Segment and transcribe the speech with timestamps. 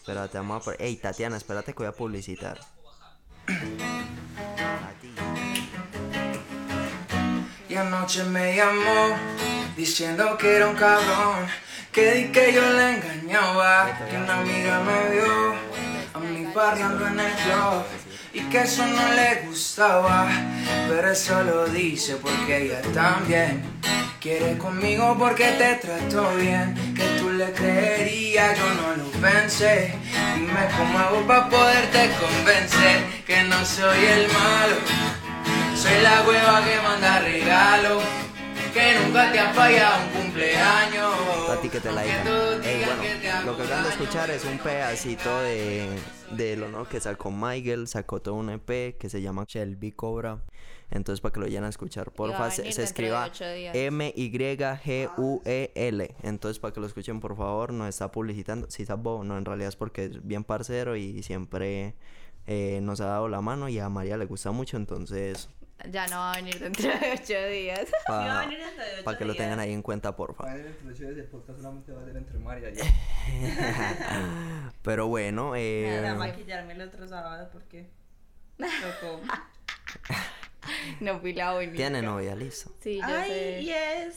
[0.00, 0.64] Espérate, vamos a...
[0.64, 2.58] por- Ey, Tatiana, espérate que voy a publicitar.
[3.48, 5.14] A ti.
[7.68, 9.16] Y anoche me llamó
[9.76, 11.46] diciendo que era un cabrón,
[11.92, 15.54] que di que yo le engañaba, que una amiga me vio
[16.14, 17.84] a mí parrando en el club
[18.32, 20.28] y que eso no le gustaba,
[20.88, 23.62] pero eso lo dice porque ella también
[24.20, 29.94] quiere conmigo porque te trató bien, que tú le creerías, yo no lo pensé,
[30.36, 34.76] dime cómo hago para poderte convencer que no soy el malo.
[35.74, 38.00] Soy la hueva que manda regalo,
[38.74, 41.14] que nunca te ha fallado un cumpleaños.
[41.50, 45.40] A ti que te la digan bueno, lo que acaban de escuchar es un pedacito
[45.40, 45.88] de,
[46.32, 50.42] de lo nuevo que sacó Michael, sacó todo un EP que se llama Shelby Cobra.
[50.90, 53.74] Entonces, para que lo vayan a escuchar, porfa, se, se dentro de escriba ocho días.
[53.76, 54.86] M-Y-G-U-E-L.
[56.22, 58.68] Entonces, para que lo escuchen, por favor, nos está publicitando.
[58.70, 61.94] Si sí, no, en realidad es porque es bien parcero y siempre
[62.46, 64.76] eh, nos ha dado la mano y a María le gusta mucho.
[64.76, 65.48] Entonces,
[65.88, 67.90] Ya no va a venir dentro de ocho días.
[68.10, 69.66] va a para venir dentro de ocho que lo tengan días.
[69.66, 70.44] ahí en cuenta, porfa.
[70.44, 72.82] Va a ser entre los el podcast solamente va a ser entre María y yo.
[74.82, 77.88] Pero bueno, Me van a eh, maquillarme el otro sábado porque
[78.58, 79.20] tocó.
[81.00, 81.72] No fui la única.
[81.76, 82.72] tiene novia, listo.
[82.80, 83.60] Sí, yo Ay, sé.
[83.62, 84.16] y es.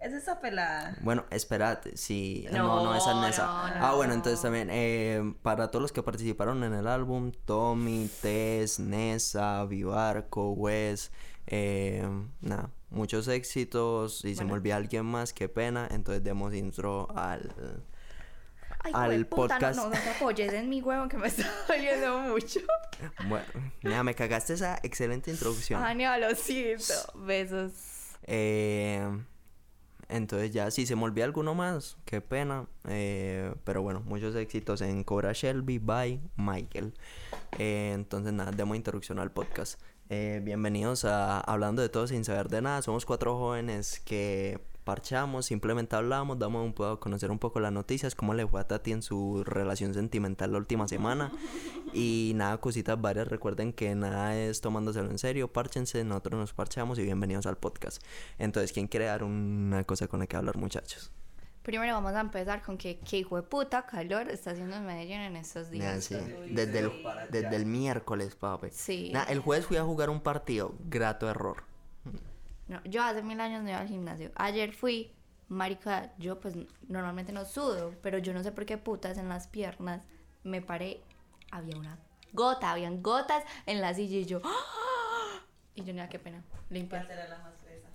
[0.00, 0.98] Es esa pelada.
[1.00, 2.46] Bueno, espérate, sí.
[2.52, 3.46] No, no, No, esa es Nessa.
[3.46, 4.16] no, Ah, bueno, no.
[4.18, 10.50] entonces también, eh, para todos los que participaron en el álbum, Tommy, Tess, Nessa, Vivarco,
[10.52, 11.10] Wes,
[11.46, 12.06] eh,
[12.42, 14.26] nada, muchos éxitos.
[14.26, 15.88] Y se me olvida alguien más, qué pena.
[15.90, 17.50] Entonces demos intro al...
[18.84, 19.76] Ay, al hueputa, podcast.
[19.76, 22.60] No, no, no te apoyes en mi huevo que me está doliendo mucho.
[23.28, 23.46] Bueno,
[23.82, 25.80] nada, me cagaste esa excelente introducción.
[25.98, 26.94] No, lo siento.
[27.14, 27.72] Besos.
[28.24, 29.06] Eh,
[30.08, 32.66] entonces ya, si se me olvida alguno más, qué pena.
[32.88, 36.94] Eh, pero bueno, muchos éxitos en Cobra Shelby by Michael.
[37.58, 39.80] Eh, entonces nada, demos introducción al podcast.
[40.10, 42.82] Eh, bienvenidos a Hablando de todo sin saber de nada.
[42.82, 47.72] Somos cuatro jóvenes que parchamos, simplemente hablamos, damos un poco a conocer un poco las
[47.72, 51.32] noticias, cómo le fue a Tati en su relación sentimental la última semana.
[51.96, 53.28] Y nada, cositas varias.
[53.28, 55.52] Recuerden que nada es tomándoselo en serio.
[55.52, 58.02] Párchense, nosotros nos parchamos y bienvenidos al podcast.
[58.36, 61.12] Entonces, ¿quién quiere dar una cosa con la que hablar, muchachos?
[61.62, 65.20] Primero vamos a empezar con que qué hijo de puta calor está haciendo en Medellín
[65.20, 66.04] en estos días.
[66.04, 66.16] sí,
[66.50, 66.92] Desde el,
[67.30, 68.68] desde el miércoles, papi.
[68.72, 69.10] Sí.
[69.12, 70.74] Nada, el jueves fui a jugar un partido.
[70.80, 71.62] Grato error.
[72.68, 74.30] No, yo hace mil años no iba al gimnasio.
[74.36, 75.12] Ayer fui,
[75.48, 76.54] marica, yo pues
[76.88, 80.06] normalmente no sudo, pero yo no sé por qué putas en las piernas
[80.44, 81.02] me paré,
[81.50, 81.98] había una
[82.32, 85.40] gota, habían gotas en la silla y yo, ¡ah!
[85.74, 87.10] y yo, nada, qué pena, limpiar.
[87.10, 87.88] Era la más fresa.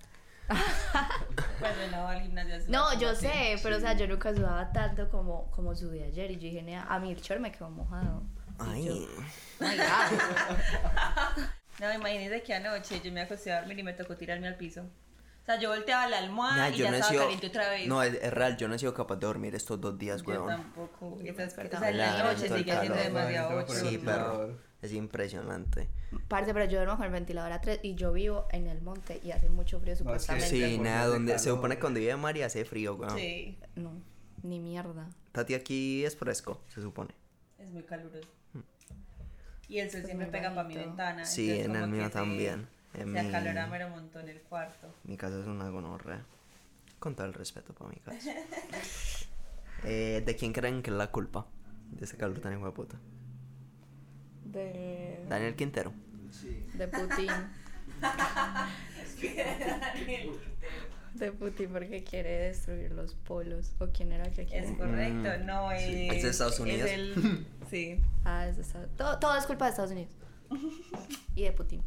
[1.60, 2.58] Pues no al gimnasio.
[2.68, 3.26] No, yo así.
[3.26, 6.62] sé, pero o sea, yo nunca sudaba tanto como, como sudé ayer y yo dije,
[6.62, 8.22] nea, a mí el short me quedó mojado.
[8.58, 11.44] Ay, yo, "Oh my God".
[11.80, 14.82] No, imagínense que anoche yo me acosté a dormir y me tocó tirarme al piso.
[14.82, 17.22] O sea, yo volteaba la almohada Nah, y yo ya no estaba sido.
[17.22, 17.88] caliente otra vez.
[17.88, 20.28] No, es, es real, yo no he sido capaz de dormir estos dos días, yo
[20.44, 20.46] weón.
[20.48, 21.18] tampoco.
[21.24, 23.66] Esa es- o sea, en la noche sigue siendo calor, demasiado.
[23.68, 24.04] Sí, no.
[24.04, 24.58] perro.
[24.82, 25.88] Es impresionante.
[26.28, 29.20] Parce, pero yo duermo con el ventilador a 3 y yo vivo en el monte
[29.22, 30.48] y hace mucho frío supuestamente.
[30.48, 33.16] Sí, porque nada, donde se supone que donde vive María hace frío, weón.
[33.18, 33.92] Sí, No,
[34.42, 35.08] ni mierda.
[35.32, 37.14] Tati aquí es fresco, se supone.
[37.58, 38.26] es muy caluroso.
[39.70, 41.24] Y el sol Es siempre pega para mi ventana.
[41.24, 42.68] Sí, entonces en el mío que se- también.
[42.92, 44.92] En Se mi- acalora mero montón el cuarto.
[45.04, 46.22] Mi casa es una gonorrea.
[46.98, 48.30] Con todo el respeto para mi casa.
[49.82, 51.46] Eh, ¿De quién creen que es la culpa
[51.90, 52.98] de ese calor tan hijo de puta?
[54.44, 55.94] De, Daniel Quintero.
[56.30, 56.66] Sí.
[56.74, 57.30] de Putin.
[61.14, 63.72] De Putin porque quiere destruir los polos.
[63.78, 64.66] ¿O quién era que quiere?
[64.68, 65.82] Es correcto, Mm, no es.
[66.16, 66.88] Es de Estados Unidos.
[66.88, 68.00] Es el, sí.
[68.24, 70.12] Ah, es de Estados- todo, todo es culpa de Estados Unidos.
[71.34, 71.82] y de Putin.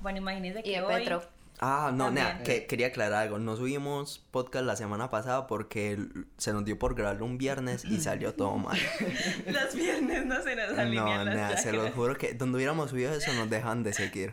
[0.00, 0.94] Bueno, imagínense Y que de hoy.
[0.94, 1.22] Petro.
[1.60, 3.40] Ah, no, nea, que, quería aclarar algo.
[3.40, 5.98] No subimos podcast la semana pasada porque
[6.36, 8.78] se nos dio por grabarlo un viernes y salió todo mal.
[9.44, 12.90] Los viernes no se nos No, alinean las nea, se los juro que donde hubiéramos
[12.90, 14.32] subido eso nos dejan de seguir.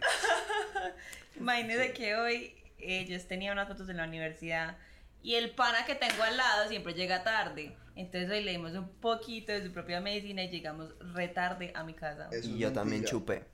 [1.40, 2.54] Imagínense que hoy
[2.86, 4.78] ellos tenían unas fotos en la universidad
[5.22, 7.76] y el pana que tengo al lado siempre llega tarde.
[7.96, 12.30] Entonces hoy leímos un poquito de su propia medicina y llegamos retarde a mi casa.
[12.32, 13.46] Eso Y es yo también chupé.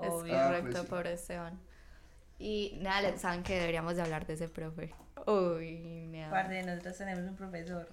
[0.00, 0.38] Es Obvio.
[0.38, 0.86] Ah, correcto, pues sí.
[0.88, 1.60] pobre Esteban.
[2.38, 4.94] Y nada, saben que deberíamos de hablar de ese profe.
[5.26, 6.26] Uy, nada.
[6.28, 7.88] Aparte de nosotros tenemos un profesor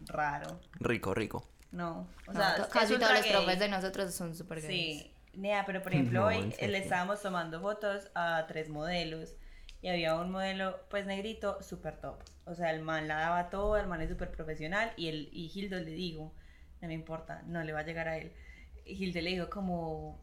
[0.00, 0.60] raro.
[0.80, 1.48] Rico, rico.
[1.70, 4.68] No, o No, sea, es casi todos los profes de nosotros son súper gays.
[4.68, 9.34] Sí, Nea, pero por ejemplo No, hoy le estábamos tomando fotos a tres modelos
[9.82, 12.16] y había un modelo pues negrito súper top.
[12.46, 15.50] O sea, el man la daba todo, el man es súper profesional y, el, y
[15.52, 16.32] Hildo le dijo,
[16.80, 18.32] no me importa, no le va a llegar a él.
[18.84, 20.20] Y Hildo le dijo como,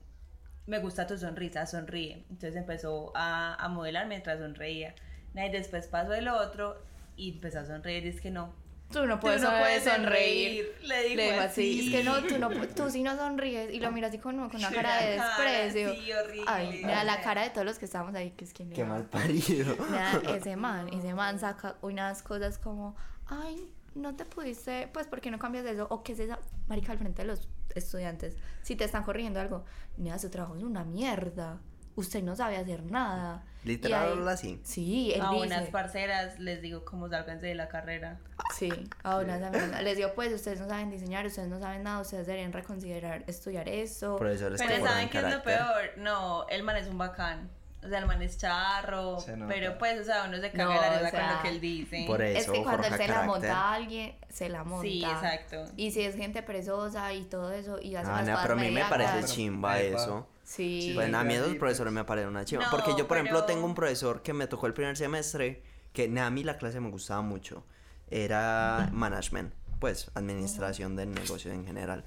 [0.65, 2.25] me gusta tu sonrisa, sonríe.
[2.29, 4.95] Entonces empezó a, a modelar mientras sonreía.
[5.35, 6.81] Y después pasó el otro
[7.15, 8.53] y empezó a sonreír y es que no.
[8.91, 10.65] Tú no puedes, Tú no puedes sonreír.
[10.65, 10.87] sonreír.
[10.87, 11.93] Le dijo dijo así.
[11.93, 14.55] Es que no, tú no, tú sí no sonríes y lo miras así con, con
[14.55, 15.93] una cara de desprecio.
[15.93, 16.45] sí, horrible.
[16.47, 19.05] Ay, mira la cara de todos los que estábamos ahí, que es que Qué mal
[19.05, 19.75] parido.
[19.89, 22.95] mira, ese man, ese man saca unas cosas como,
[23.27, 25.87] ay, no te pudiste, pues, ¿por qué no cambias de eso?
[25.91, 29.65] O qué es esa, marica, al frente de los estudiantes, si te están corrigiendo algo,
[29.97, 31.59] mira, su trabajo es una mierda,
[31.99, 33.43] usted no sabe hacer nada.
[33.63, 34.59] Literal habla así.
[34.63, 35.45] Sí, él A dice.
[35.47, 38.17] unas parceras les digo cómo salganse de la carrera.
[38.57, 38.71] Sí,
[39.03, 39.83] a unas amigas.
[39.83, 43.67] Les digo, pues, ustedes no saben diseñar, ustedes no saben nada, ustedes deberían reconsiderar estudiar
[43.67, 44.15] eso.
[44.15, 45.91] Profesores Pero ¿saben qué es lo peor?
[45.97, 47.49] No, el man es un bacán.
[47.83, 49.17] O sea, el man es charro.
[49.47, 51.41] Pero pues, o sea, uno se caga No, de la o risa con sea, lo
[51.41, 52.03] que él dice.
[52.07, 54.83] Por es eso que cuando él se la monta a alguien, se la monta.
[54.87, 55.65] Sí, exacto.
[55.77, 58.57] Y si es gente perezosa y todo eso, y hace Ah, unas no, pero a
[58.57, 60.27] mí me parece chimba eso.
[60.49, 60.93] Sí.
[60.95, 62.63] Pues a mí esos profesores me parecen una chiva.
[62.63, 65.61] No, porque yo, por ejemplo, tengo un profesor que me tocó el primer semestre,
[65.93, 67.63] que nah, a mí la clase me gustaba mucho.
[68.09, 72.03] Era management, pues, administración del negocio en general.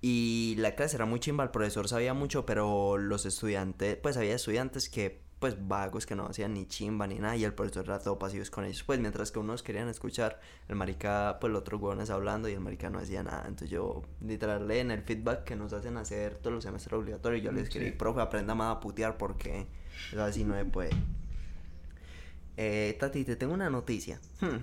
[0.00, 4.34] Y la clase era muy chimba, el profesor sabía mucho, pero los estudiantes, pues había
[4.34, 7.98] estudiantes que, pues, vagos que no hacían ni chimba ni nada, y el profesor era
[7.98, 8.82] todo pasivos con ellos.
[8.82, 12.60] Pues, mientras que unos querían escuchar, el marica, pues, los otros huevones hablando, y el
[12.60, 13.42] marica no hacía nada.
[13.46, 17.52] Entonces yo, literal, en el feedback que nos hacen hacer todos los semestres obligatorios, yo
[17.52, 17.92] le escribí, Sí.
[17.92, 19.66] profe, aprenda más a putear porque
[20.12, 20.90] eso así no se puede.
[22.56, 24.20] Eh, Tati, te tengo una noticia.
[24.40, 24.58] Hmm,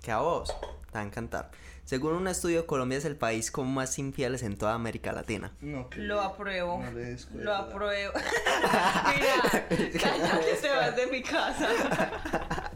[0.00, 0.54] que a vos
[0.90, 1.50] te va a encantar.
[1.84, 5.52] Según un estudio, Colombia es el país con más infieles en toda América Latina.
[5.60, 6.82] No, que- Lo apruebo.
[6.82, 8.12] No Lo apruebo.
[9.14, 9.66] Mira,
[10.00, 11.68] cállate, te vas de mi casa.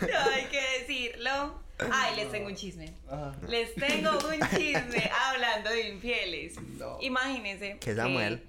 [0.00, 1.60] No hay que decirlo.
[1.92, 2.94] Ay, les tengo un chisme.
[3.08, 3.34] Ajá.
[3.48, 6.60] Les tengo un chisme hablando de infieles.
[6.78, 6.98] No.
[7.00, 7.78] Imagínense.
[7.78, 8.42] ¿Que Samuel?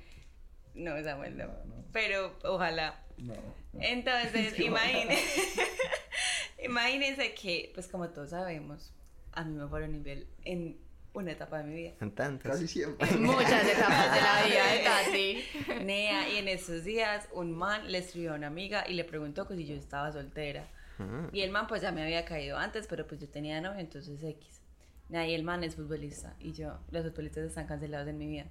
[0.75, 1.45] No, Samuel no.
[1.47, 1.83] No, no.
[1.91, 2.99] Pero ojalá.
[3.17, 3.33] No.
[3.79, 5.63] Entonces, imagínense,
[6.63, 8.93] imagínense que, pues como todos sabemos,
[9.31, 10.77] a mí me fueron infiel en
[11.13, 11.93] una etapa de mi vida.
[12.01, 12.51] En tantas.
[12.51, 13.07] Casi siempre.
[13.17, 15.85] Muchas etapas de la vida de Tati.
[15.85, 19.47] Nea, y en esos días un man le escribió a una amiga y le preguntó
[19.47, 20.67] que si yo estaba soltera.
[20.97, 21.27] Mm.
[21.31, 24.23] Y el man pues ya me había caído antes, pero pues yo tenía novio, entonces
[24.23, 24.61] X.
[25.09, 28.45] Nea, y el man es futbolista y yo, los futbolistas están cancelados en mi vida.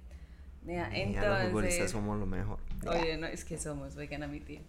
[0.63, 1.91] Nea, a los futbolistas entonces...
[1.91, 2.59] somos lo mejor.
[2.87, 4.61] Oye, no, es que somos, oigan a mi tía.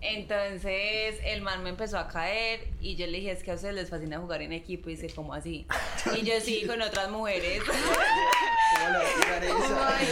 [0.00, 3.74] Entonces el man me empezó a caer y yo le dije, es que a ustedes
[3.74, 5.66] les fascina jugar en equipo y dice, ¿cómo así?
[6.16, 7.62] Y yo sí, con otras mujeres.
[8.78, 9.56] ¿Cómo a tirar esa?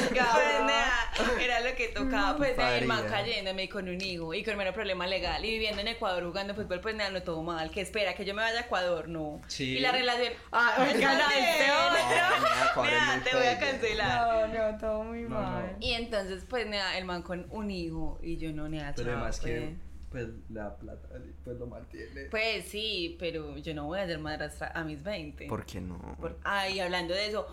[0.09, 4.56] Pues nada, era lo que tocaba, pues el man cayéndome con un hijo y con
[4.56, 7.81] menos problema legal y viviendo en Ecuador jugando fútbol, pues nada, no todo mal, que
[7.82, 9.41] espera que yo me vaya a Ecuador, no.
[9.47, 9.77] Sí.
[9.77, 12.82] Y la relación, Ah, me este otro.
[12.82, 12.91] Muy
[13.25, 14.49] te voy a cancelar.
[14.49, 15.73] No, no, todo muy No, mal.
[15.73, 15.87] no.
[15.87, 19.17] Y entonces, pues nada, el man con un hijo y yo no, nada, Pero chao,
[19.17, 19.53] además pues.
[19.53, 19.75] que
[20.17, 21.09] pues le da plata,
[21.45, 22.23] pues lo mantiene.
[22.31, 25.47] Pues sí, pero yo no voy a ser madrastra a mis 20.
[25.47, 25.99] ¿Por qué no?
[26.19, 27.47] Por- Ay, hablando de eso,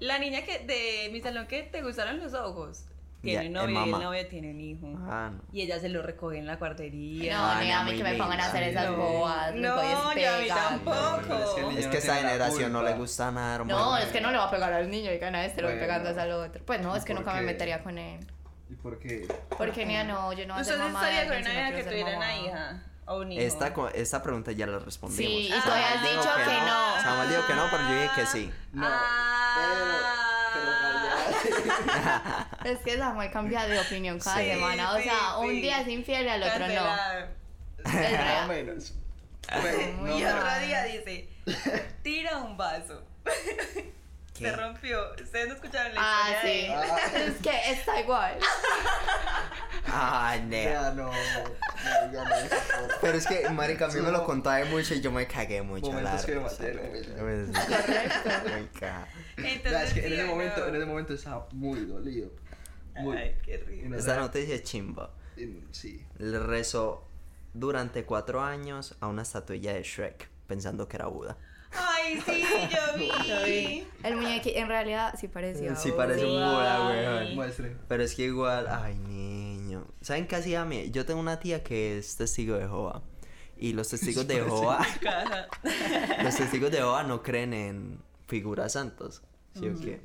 [0.00, 2.86] la niña que de mi salón que te gustaron los ojos,
[3.22, 4.86] tiene es novio y el novio tiene un hijo.
[5.08, 5.42] Ah, no.
[5.52, 7.36] Y ella se lo recoge en la guardería.
[7.36, 8.96] No, Ah, ni no, a mí que me pongan a hacer esas No.
[8.96, 9.54] boas.
[9.54, 9.84] me No, voy
[10.22, 11.18] yo a mí tampoco.
[11.26, 13.78] pero es que Es no que esa tiene la generación no le gusta nada, hermano.
[13.78, 15.76] No, es que no le va a pegar al niño y gana este, lo voy
[15.78, 15.92] Bueno.
[16.02, 16.62] pegando al otro.
[16.64, 17.46] Pues no, es que ¿Y por nunca me qué?
[17.46, 18.20] metería con él.
[18.78, 19.26] ¿Y por qué?
[19.56, 21.60] Porque ni a no, yo no voy a ¿Usted ser mamá estaría con una no
[21.68, 22.82] hija que tuviera una hija?
[23.06, 23.42] O un hijo.
[23.42, 25.16] Esta, esta pregunta ya la respondimos.
[25.32, 27.02] Sí, y Samuel tú habías dijo dicho que no.
[27.02, 28.52] Samuel dijo que no, pero yo dije que sí.
[28.72, 30.50] No, Ah.
[30.54, 30.72] pero, pero
[31.82, 32.46] callado.
[32.64, 34.92] Es que Samuel cambia de opinión cada Sí, semana.
[34.92, 35.60] O sí, sea, un sí.
[35.62, 36.64] día es infiel y al otro no.
[36.66, 37.28] Cancelar.
[37.78, 37.84] Es
[38.18, 38.94] Más o menos.
[39.62, 41.28] Pero, no, Y otro día dice,
[42.02, 43.02] tira un vaso.
[44.38, 44.44] ¿Qué?
[44.50, 45.00] Se rompió.
[45.22, 46.68] Ustedes no escucharon la Ah, historia sí.
[46.68, 46.98] de Ah.
[47.26, 48.38] Es que está igual.
[49.90, 50.72] Ay, nea.
[50.82, 54.24] Ya no, no, por- Pero es que, marica, a mí me lo No.
[54.24, 55.86] contaba mucho y yo me cagué mucho.
[55.86, 56.32] Momentos la que.
[59.36, 60.66] Entonces, Nah, es que en sí, ese ¿o momento, no?
[60.66, 62.30] en ese momento estaba muy dolido.
[62.96, 63.16] Muy.
[63.16, 63.88] Ay, qué rico.
[63.88, 65.10] No Esta noticia es chimba.
[65.70, 66.04] Sí.
[66.18, 67.06] Le rezó
[67.54, 71.36] durante cuatro años a una estatuilla de Shrek, pensando que era Buda.
[71.72, 72.98] Ay, sí, yo
[73.44, 73.86] vi.
[74.02, 75.76] El muñequi en realidad sí parecía.
[75.76, 76.36] Sí, parece un Sí.
[76.36, 77.34] Buda, weón.
[77.34, 77.76] Muestre.
[77.88, 79.86] Pero es que igual, ay, niño.
[80.00, 80.90] ¿Saben qué hacía mí?
[80.90, 83.02] Yo tengo una tía que es testigo de Jehová.
[83.56, 84.86] Y los testigos de Jehová,
[86.22, 89.22] los testigos de Jehová no creen en figuras santas.
[89.54, 90.00] ¿Sí o qué?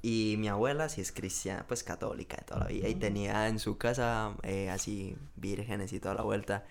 [0.00, 2.88] Y mi abuela sí es cristiana, pues católica de toda la vida.
[2.88, 6.64] Y tenía en su casa eh, así vírgenes y toda la vuelta.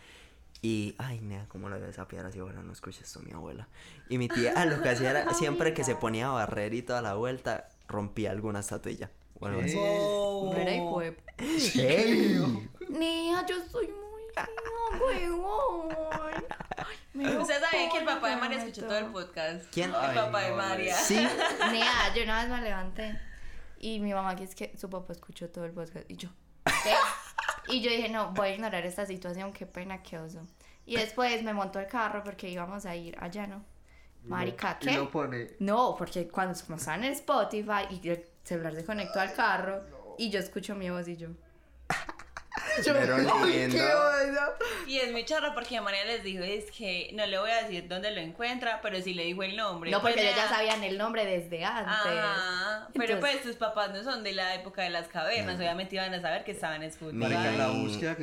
[0.64, 2.40] Y, ay, nea, ¿cómo lo voy a desafiar así?
[2.40, 3.68] Bueno, no escuches esto, mi abuela.
[4.08, 6.82] Y mi tía ah, lo que hacía era, siempre que se ponía a barrer y
[6.82, 9.12] toda la vuelta, rompía alguna estatuilla.
[9.42, 9.76] o algo así.
[9.78, 10.54] Oh.
[10.58, 11.18] Mira y fue.
[11.38, 12.70] ¡Ey!
[12.88, 14.22] Niña, yo soy muy
[15.02, 15.94] huevón.
[16.78, 19.66] Ay, me ¿Usted sabía que el papá de María escuchó todo el podcast?
[19.70, 19.90] ¿Quién?
[19.90, 20.96] El Ay, papá de no, María.
[20.96, 21.16] Sí.
[21.74, 23.20] Nea, yo una vez me levanté
[23.80, 26.30] y mi mamá que es que su papá escuchó todo el podcast y yo,
[26.84, 26.96] ¿qué?
[27.68, 30.42] Y yo dije, no, voy a ignorar esta situación, qué pena, qué oso.
[30.86, 33.64] Y después me montó el carro porque íbamos a ir allá, ¿no?
[34.26, 34.94] Marica, ¿qué?
[34.94, 35.52] lo pone.
[35.60, 39.84] No, porque cuando como estaba en Spotify y el celular se conectó al carro
[40.18, 41.30] y yo escucho mi voz y yo.
[42.84, 43.78] Pero lindo.
[44.88, 47.88] Y es muy charro porque María les dijo, es que no le voy a decir
[47.88, 49.92] dónde lo encuentra, pero sí le dijo el nombre.
[49.92, 51.94] No, porque Pues, ellos ya sabían el nombre desde antes.
[51.94, 55.96] Ajá, pero Entonces- pues tus papás no son de la época de las cavernas, obviamente
[55.96, 57.18] iban a saber que estaban Spotify.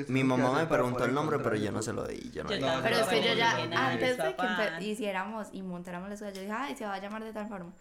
[0.08, 2.30] Mi, la mamá me preguntó el nombre, pero yo no se lo di.
[2.32, 2.82] Yo no Yo tampoco.
[2.82, 6.52] Pero es que yo ya, antes de que hiciéramos y montáramos las cosas, yo dije,
[6.56, 7.72] ay, se va a llamar de tal forma.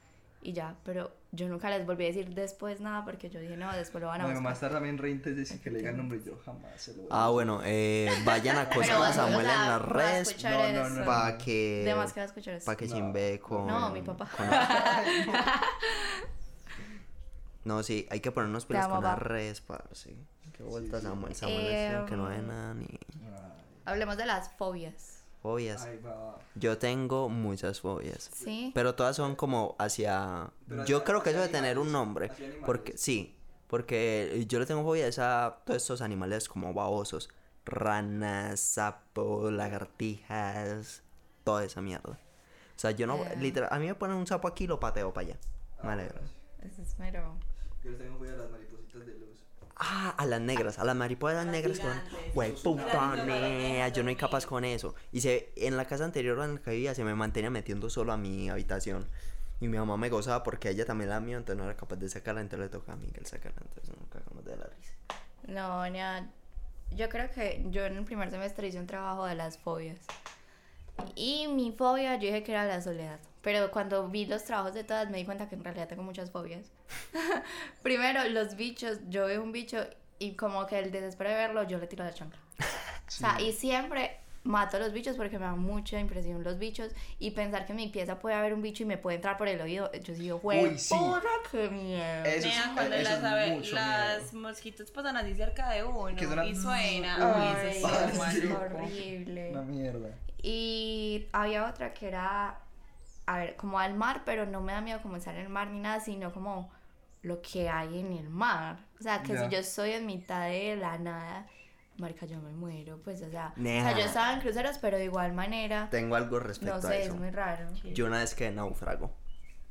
[0.42, 3.72] Y ya, pero yo nunca les volví a decir después nada porque yo dije, no,
[3.76, 4.68] después lo van a No, mi mamá buscar.
[4.70, 7.04] está también re antes de decir que le diga el nombre yo jamás se lo
[7.04, 10.72] voy a Ah, bueno, eh, vayan a acosar a Samuel sea, en las redes No,
[10.72, 11.06] no, no.
[11.06, 12.66] para que De más que va a escuchar eso.
[12.66, 12.96] para que No.
[12.96, 14.30] chimbe con No, mi papá.
[14.36, 14.48] con-
[17.66, 20.16] No, sí, hay que ponernos pilas amo, con las redes, parce.
[20.54, 22.88] Qué vuelta Samuel, Samuel Eh, es que no ve nada ni
[23.86, 25.19] Hablemos de las fobias.
[25.42, 25.84] Fobias.
[25.84, 26.38] Ay, va.
[26.56, 28.30] Yo tengo muchas fobias.
[28.34, 28.72] ¿Sí?
[28.76, 30.52] Pero todas son como hacia...
[30.68, 32.32] Pero Yo hacia- creo que eso de tener un nombre.
[32.66, 33.36] Porque sí.
[33.68, 37.30] Porque yo le tengo fobia a todos estos animales como babosos.
[37.66, 41.04] Ranas, sapos, lagartijas.
[41.44, 42.12] Toda esa mierda.
[42.76, 43.16] O sea, yo no...
[43.18, 43.36] Eh.
[43.38, 45.38] Literal, a mí me ponen un sapo aquí y lo pateo para allá.
[45.84, 46.20] Me alegro.
[46.62, 47.38] Eso es mero.
[47.84, 49.39] Yo les tengo fobia a las maripositas de luz.
[49.82, 51.80] Ah, a las negras, a las mariposas negras.
[52.34, 54.94] Güey, puta Las nea, yo no soy capaz con eso.
[55.14, 58.12] Y se, en la casa anterior en la que vivía se me mantenía metiendo solo
[58.12, 59.08] a mi habitación.
[59.62, 62.10] Y mi mamá me gozaba porque ella también la mía, entonces no era capaz de
[62.10, 64.94] sacarla, entonces le tocaba a Miguel sacarla, entonces nos cagamos de la risa.
[65.48, 66.30] No, nea,
[66.92, 70.00] yo creo que yo en el primer semestre hice un trabajo de las fobias.
[71.16, 73.20] Y mi fobia yo dije que era la soledad.
[73.42, 76.30] Pero cuando vi los trabajos de todas me di cuenta que en realidad tengo muchas
[76.32, 76.72] fobias.
[77.84, 78.98] Primero, los bichos.
[79.10, 79.86] Yo veo un bicho
[80.20, 82.40] y como que el desespero de verlo, yo le tiro la chancla.
[83.08, 86.92] O sea, y siempre mato a los bichos porque me da mucha impresión los bichos.
[87.18, 89.48] Y pensar que en mi pieza puede haber un bicho y me puede entrar por
[89.48, 89.90] el oído.
[89.94, 90.96] Yo digo, güey, Uy, sí.
[91.52, 92.26] qué miedo.
[92.26, 96.10] Eso es- cuando eso las, ave- las mosquitos pasan así cerca de uno
[96.46, 97.56] y suena.
[97.64, 99.50] Uy, eso es horrible.
[99.52, 100.10] Una mierda.
[100.42, 102.60] Y había otra que era,
[103.30, 105.70] a ver, como al mar, pero no me da miedo como estar en el mar
[105.70, 106.72] ni nada, sino como
[107.22, 108.88] lo que hay en el mar.
[109.00, 111.46] O sea, que si yo estoy en mitad de la nada,
[111.98, 115.06] marica, yo me muero, pues, o sea, o sea, yo estaba en cruceros, pero de
[115.06, 117.14] igual manera, Tengo algo respecto no a sé, eso.
[117.14, 117.68] es muy raro.
[117.94, 119.12] Yo una vez que naufrago en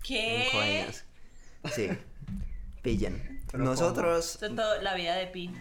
[0.04, 0.48] ¿Qué?
[0.52, 1.04] Coeñas.
[1.74, 1.88] Sí.
[2.80, 3.40] Pillen.
[3.50, 4.34] Pero Nosotros...
[4.34, 5.48] Esto es todo la vida de Pi.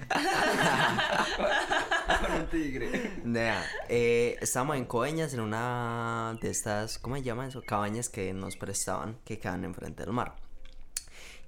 [2.22, 3.07] Con un tigre.
[3.28, 7.62] Nea, eh, estábamos en Coeñas en una de estas, ¿cómo se llama eso?
[7.62, 10.38] Cabañas que nos prestaban, que quedan enfrente del mar.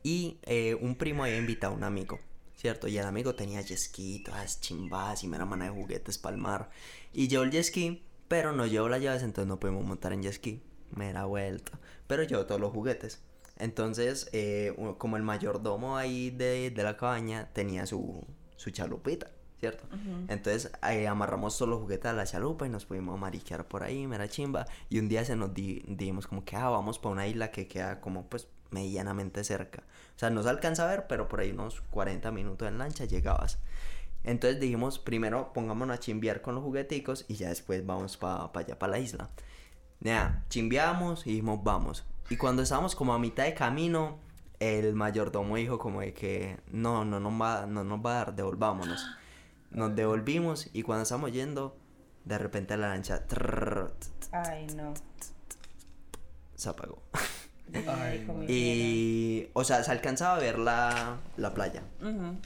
[0.03, 2.19] Y eh, un primo había invitado a un amigo,
[2.57, 2.89] ¿cierto?
[2.89, 6.69] Y el amigo tenía ski, todas chimbas y mera mana de juguetes para el mar.
[7.13, 10.61] Y llevó el ski, pero no llevó las llaves, entonces no pudimos montar en ski.
[10.91, 11.79] Mera vuelta.
[12.07, 13.21] Pero llevó todos los juguetes.
[13.57, 18.25] Entonces, eh, como el mayordomo ahí de, de la cabaña tenía su,
[18.57, 19.83] su chalupita, ¿cierto?
[20.29, 24.07] Entonces eh, amarramos todos los juguetes a la chalupa y nos pudimos mariquear por ahí,
[24.07, 24.65] mera chimba.
[24.89, 27.67] Y un día se nos di- dimos como que, ah, vamos para una isla que
[27.67, 29.83] queda como pues medianamente cerca.
[30.15, 33.05] O sea, no se alcanza a ver, pero por ahí unos 40 minutos en lancha
[33.05, 33.59] llegabas.
[34.23, 38.77] Entonces dijimos, primero pongámonos a chimbear con los jugueticos y ya después vamos para allá,
[38.77, 39.29] para la isla.
[40.01, 42.05] Nea, chimbeamos y dijimos, vamos.
[42.29, 44.19] Y cuando estábamos como a mitad de camino,
[44.59, 48.35] el mayordomo dijo como de que no, no nos va, no nos va a dar,
[48.35, 49.05] devolvámonos.
[49.71, 51.77] Nos devolvimos y cuando estábamos yendo,
[52.25, 54.93] de repente la lancha trrr, t- t- Ay, no.
[56.55, 57.01] se apagó.
[57.87, 58.25] Ay.
[58.47, 61.83] Y, o sea, se alcanzaba a ver la, la playa,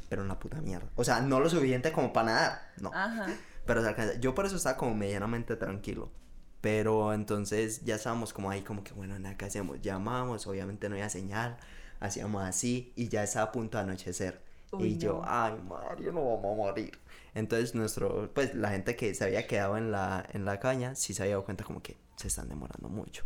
[0.09, 0.87] pero una puta mierda.
[0.95, 2.91] O sea, no lo suficiente como para nadar, no.
[2.93, 3.27] Ajá.
[3.65, 4.19] Pero se alcanza.
[4.19, 6.11] Yo por eso estaba como medianamente tranquilo.
[6.59, 9.81] Pero entonces ya estábamos como ahí, como que bueno, nada, ¿qué hacemos?
[9.81, 11.57] Llamamos, obviamente no había señal,
[11.99, 14.41] hacíamos así y ya estaba a punto de anochecer.
[14.79, 16.97] y yo, ay, Mario, no vamos a morir.
[17.35, 21.13] Entonces nuestro, pues la gente que se había quedado en la, en la caña, sí
[21.13, 23.23] se había dado cuenta como que se están demorando mucho.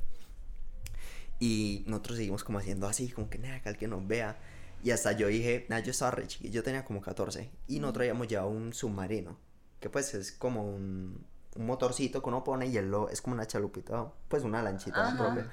[1.39, 4.37] Y nosotros seguimos como haciendo así, como que nada, que alguien nos vea.
[4.83, 7.51] Y hasta yo dije, nah, yo estaba re chiquito, yo tenía como 14.
[7.67, 9.37] Y nosotros habíamos llevado un submarino,
[9.79, 13.35] que pues es como un, un motorcito que uno pone y él lo, es como
[13.35, 15.51] una chalupita, pues una lanchita propia.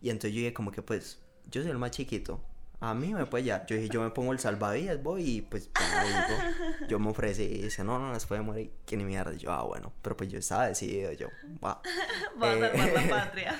[0.00, 1.18] Y entonces yo dije como que pues,
[1.50, 2.40] yo soy el más chiquito.
[2.80, 3.64] A mí me puede llevar.
[3.66, 6.54] Yo dije, yo me pongo el salvavidas, voy y pues ya,
[6.88, 9.32] yo me ofrecí y dice, no, no, después de morir, que ni mierda.
[9.34, 11.28] Y yo, ah, bueno, pero pues yo estaba decidido, yo,
[11.64, 11.80] va.
[12.42, 13.54] Va a Eh, salvar la patria.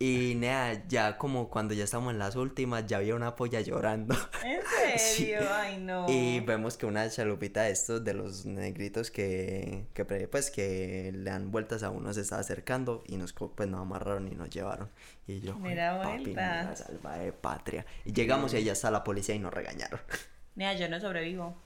[0.00, 4.14] Y nada, ya como cuando ya estamos en las últimas, ya había una polla llorando.
[4.44, 4.60] ¿En
[4.96, 5.24] Sí.
[5.26, 5.40] serio?
[5.52, 6.06] Ay, no.
[6.08, 11.28] Y vemos que una chalupita de estos, de los negritos que, que pues que le
[11.30, 14.50] dan vueltas a uno, se estaba acercando y nos, co- pues nos amarraron y nos
[14.50, 14.88] llevaron.
[15.26, 17.84] Y yo, "Ay, Mira papi, mira, salva de patria.
[18.04, 20.00] Y llegamos y allá está la policía y nos regañaron.
[20.54, 21.60] Mira, yo no sobrevivo.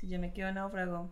[0.00, 1.10] Si yo me quedo náufrago,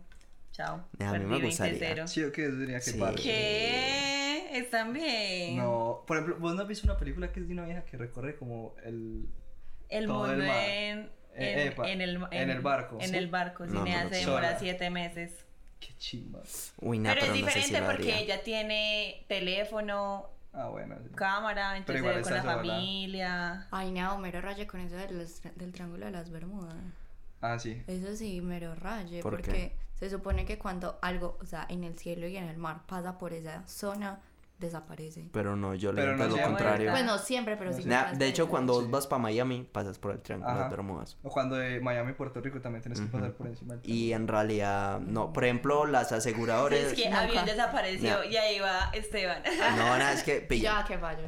[0.51, 0.85] chao.
[0.99, 1.95] A mí me gustaría.
[1.95, 2.07] 20-0.
[2.07, 2.99] Sí, o que Sí.
[3.21, 4.10] ¿Qué?
[4.51, 5.57] ¿Están bien?
[5.57, 7.97] No, por ejemplo, vos no has visto una película que es de una vieja que
[7.97, 9.27] recorre como el.
[9.89, 10.63] El Todo el mundo mar.
[10.69, 12.97] en, en, Eh, epa, en el, en el barco.
[13.01, 13.15] En Sí.
[13.17, 14.59] el barco, si No, me no demora Sola.
[14.59, 15.45] siete meses.
[15.79, 16.41] Qué chimba.
[16.79, 20.95] Uy, nada, pero, pero, es no sé si diferente porque ella tiene teléfono, Ah, bueno.
[21.03, 21.09] sí.
[21.15, 22.73] cámara, entonces igual se ve con la sola.
[22.75, 23.67] familia.
[23.71, 26.75] Ay, no, mero raye con eso de los- del triángulo de las Bermudas.
[27.41, 27.81] Ah, sí.
[27.87, 29.43] Eso sí, mero raye, ¿Por qué?
[29.43, 32.81] porque se supone que cuando algo, o sea, en el cielo y en el mar
[32.87, 34.21] pasa por esa zona,
[34.61, 35.27] desaparece.
[35.33, 36.91] Pero no, yo le no lo contrario.
[36.91, 37.83] Pues no siempre, pero sí.
[37.85, 38.89] Nah, de hecho, cuando vos Sí.
[38.91, 40.69] vas para Miami, pasas por el Triángulo de Ajá.
[40.69, 41.17] Bermudas.
[41.23, 44.13] O cuando de Miami a Puerto Rico también tienes que pasar por encima del Y
[44.13, 45.33] en realidad, no.
[45.33, 46.79] Por ejemplo, las aseguradoras.
[46.79, 47.21] Es que nunca.
[47.21, 48.23] avión desapareció No.
[48.23, 49.41] y ahí va Esteban.
[49.75, 50.41] No, nada, es que.
[50.49, 51.23] Pilla, Ya, que fallo.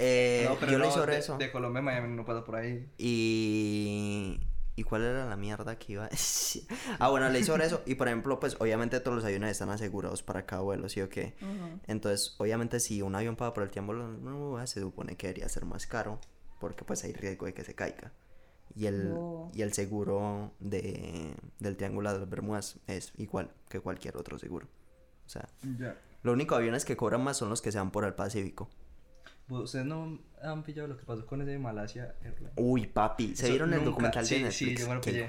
[0.00, 1.38] eh, No, pero yo no, leí sobre de, eso.
[1.38, 2.86] de Colombia a Miami no pasa por ahí.
[2.98, 4.40] Y.
[4.76, 6.08] ¿Y cuál era la mierda que iba?
[6.98, 7.82] ah, bueno, leí sobre eso.
[7.86, 11.08] Y por ejemplo, pues obviamente todos los aviones están asegurados para cada vuelo, ¿sí o
[11.08, 11.34] qué?
[11.40, 11.80] Ujú.
[11.86, 15.64] Entonces, obviamente, si un avión paga por el tiempo, no, se supone que debería ser
[15.64, 16.18] más caro.
[16.58, 18.12] Porque pues hay riesgo de que se caiga.
[18.74, 19.50] Y el, Oh.
[19.54, 24.66] y el seguro de, del Triángulo de las Bermudas es igual que cualquier otro seguro.
[25.26, 25.96] O sea, Ya.
[26.22, 28.68] lo único aviones que cobran más son los que se van por el Pacífico.
[29.48, 32.52] ¿Ustedes no han pillado lo que pasó con ese de Malasia Airlines?
[32.56, 34.80] Uy, papi, ¿se Eso vieron el nunca- documental sí, de sí, Netflix?
[34.82, 35.28] yo me lo pillé.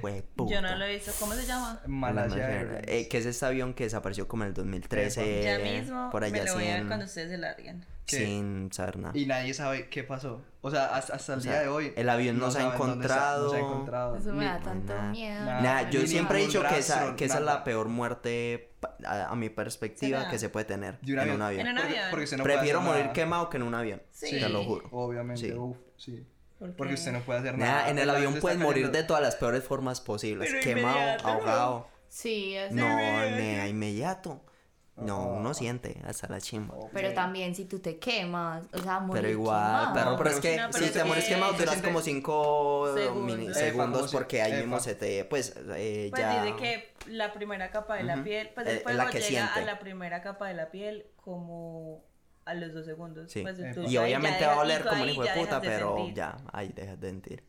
[0.50, 1.12] Yo no lo he visto.
[1.20, 1.80] ¿Cómo se llama?
[1.88, 2.84] Malasia Malasia Airlines.
[2.88, 5.44] Eh, que es este avión que desapareció como en el 2013.
[5.44, 7.86] ya mismo por allá me lo voy a ver sin, cuando ustedes se larguen.
[8.06, 8.18] ¿Qué?
[8.18, 9.18] sin saber nada.
[9.18, 10.40] Y nadie sabe qué pasó.
[10.62, 11.92] O sea, hasta, hasta el O sea, día de hoy.
[11.96, 14.14] el avión no se ha saben dónde está- no se ha encontrado.
[14.14, 14.18] encontrado.
[14.18, 15.10] Eso me da tanto nada.
[15.12, 15.44] miedo.
[15.44, 15.90] Nada.
[15.90, 17.54] Yo ni siempre he ningún dicho que esa, rastro, que esa es nada.
[17.58, 20.30] la peor muerte, pa- a, a mi perspectiva, ¿Será?
[20.32, 21.36] que se puede tener De un en avión.
[21.38, 21.62] un avión.
[21.62, 22.10] En un Porque, avión.
[22.12, 23.14] porque usted no puede Prefiero hacer morir nada.
[23.14, 24.40] quemado que en un avión, Sí.
[24.40, 24.88] te lo juro.
[24.92, 25.54] Obviamente, Sí.
[25.54, 26.26] uf, sí.
[26.58, 27.90] ¿Por Porque usted no puede hacer Nada, nada.
[27.90, 30.50] en el avión puedes morir de todas las peores formas posibles.
[30.50, 31.88] Pero Quemado, ahogado.
[32.08, 34.42] Sí, es No, nea, inmediato.
[34.96, 35.34] No, Ah.
[35.40, 36.74] uno siente hasta la chimba.
[36.94, 39.94] Pero también si tú te quemas, o sea, morir Pero igual, quemado.
[39.94, 44.12] perro, pero es que no, pero si te que mueres quemado duras como 5 Segundos.
[44.14, 46.42] porque ahí mismo se te, pues, eh, Pues ya...
[46.46, 48.24] dice que la primera capa de la Ujú.
[48.24, 50.72] piel, pues Eh, el es fuego la que llega a la primera capa de la
[50.72, 52.06] piel como
[52.46, 53.32] a los dos segundos.
[53.32, 53.42] Sí.
[53.42, 53.74] Pues, Epa.
[53.74, 56.14] tú Y obviamente va a oler como un ahí hijo de puta, de pero sentir.
[56.16, 57.44] ya, ahí dejas de sentir.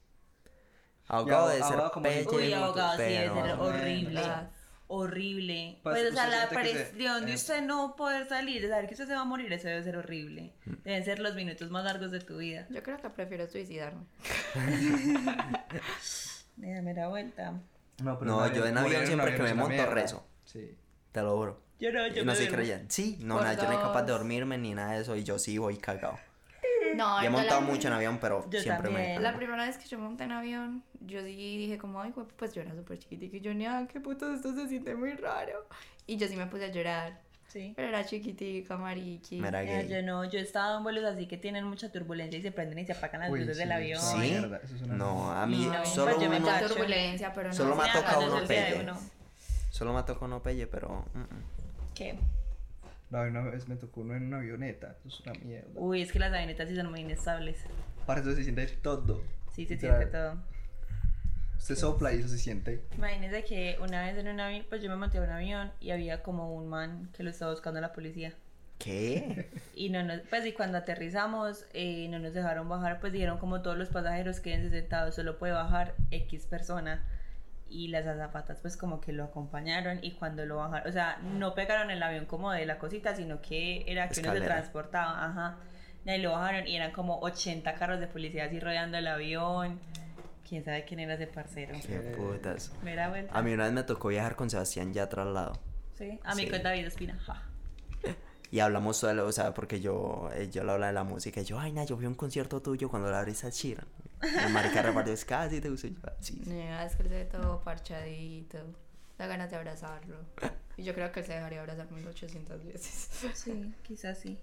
[1.08, 4.20] Ahogado de ser pelle, Uy, ahogado sí debe pero- ser horrible.
[4.24, 4.50] Ah.
[4.88, 5.80] Horrible.
[5.82, 7.34] Pues, Pues, o sea, la se- presión de eh.
[7.34, 9.96] usted no poder salir, de saber que usted se va a morir, eso debe ser
[9.96, 10.52] horrible.
[10.64, 10.74] Mm.
[10.84, 12.66] Deben ser los minutos más largos de tu vida.
[12.70, 14.04] Yo creo que prefiero suicidarme.
[16.56, 17.52] Déjame la vuelta.
[18.02, 19.94] No, No, yo en avión siempre que me monto mierda.
[19.94, 20.26] rezo.
[20.44, 20.76] Sí.
[21.12, 21.62] Te lo juro.
[21.78, 22.86] Yo no, yo no soy creyente.
[22.88, 25.38] Sí, no, nada, yo no soy capaz de dormirme ni nada de eso y yo
[25.38, 26.18] sí voy cagado.
[26.94, 29.16] No, Ya he yo montado la- mucho en avión, pero Yo siempre también.
[29.16, 29.20] me...
[29.20, 31.26] La primera vez que yo monté en avión, yo sí
[31.58, 34.54] dije como, ay, güey, pues yo era súper chiquitica y yo, ni qué puto, esto
[34.54, 35.66] se siente muy raro.
[36.06, 37.74] Y yo sí me puse a llorar, Sí.
[37.76, 39.40] pero era chiquitica, mariqui.
[39.42, 39.88] Mira Ya, gay.
[39.88, 42.78] yo no, yo he estado en vuelos así que tienen mucha turbulencia y se prenden
[42.78, 43.98] y se apagan las Uy, luces del sí, avión.
[43.98, 44.30] eso es una ¿Sí?
[44.30, 47.48] mierda, eso es una No, a mí No, solo pues yo me uno- turbulencia, pero
[47.48, 47.54] no.
[47.54, 48.80] Solo me ha tocado uno pelle.
[48.80, 48.98] uno.
[49.70, 51.04] Solo me tocó no pelle, pero...
[51.12, 51.55] mm, mm.
[51.96, 52.16] ¿Qué?
[53.10, 55.68] No, una vez me tocó uno en una avioneta, eso es una mierda.
[55.74, 57.58] Uy, es que las avionetas sí son muy inestables.
[58.04, 59.22] Para eso se siente todo.
[59.54, 59.98] Sí, se Literal.
[59.98, 60.36] siente todo.
[61.56, 62.82] Usted sopla y eso se siente.
[62.96, 65.90] Imagínense que una vez en un avión, pues yo me monté a un avión y
[65.90, 68.34] había como un man que lo estaba buscando la policía.
[68.78, 69.48] ¿Qué?
[69.74, 73.62] Y no nos, pues y cuando aterrizamos eh, no nos dejaron bajar, pues dijeron como
[73.62, 77.04] todos los pasajeros quédense sentados, solo puede bajar X persona.
[77.68, 81.54] Y las azafatas pues como que lo acompañaron y cuando lo bajaron, o sea, no
[81.54, 85.56] pegaron el avión como de la cosita, sino que era que uno se transportaba, ajá.
[86.04, 89.80] Y ahí lo bajaron y eran como 80 carros de policía así rodeando el avión.
[90.48, 91.74] Quién sabe quién era ese parcero.
[91.84, 92.70] Qué putas.
[93.32, 95.58] A mí una vez me tocó viajar con Sebastián ya al lado.
[95.98, 96.50] Sí, a mí Sí.
[96.50, 97.18] con David Espina.
[97.18, 97.42] ja.
[98.52, 101.44] Y hablamos todo, o sea, porque yo, eh, yo le hablaba de la música y
[101.44, 103.86] yo, ay, na, yo a un concierto tuyo cuando la brisa Sheeran.
[104.22, 105.96] El marica repartió es casi te gusta yo.
[106.20, 106.40] Sí.
[106.46, 108.58] Es que él se ve todo parchadito.
[109.18, 110.16] Da ganas de abrazarlo.
[110.76, 113.08] Y yo creo que él se dejaría abrazar 1800 veces.
[113.34, 114.38] Sí, quizás sí.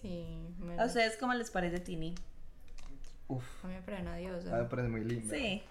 [0.00, 2.14] Sí, me, ¿A ustedes cómo les parece Tini?
[3.28, 4.68] Uf, a mí me parece una a mí me diosa.
[4.68, 5.34] parece muy linda.
[5.36, 5.44] Sí.
[5.46, 5.62] Y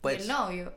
[0.00, 0.72] Pues, el novio.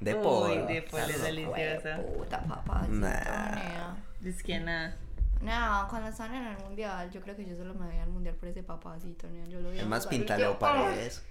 [0.00, 2.00] de Uy, de es deliciosa.
[2.16, 2.86] puta papá.
[2.88, 3.96] Nah.
[4.24, 4.96] Es que nada.
[5.42, 8.34] No, cuando están en el mundial, yo creo que yo solo me veía al mundial
[8.36, 9.46] por ese papacito, nea.
[9.46, 11.22] Yo lo vi Es más pinta Leo Paredes.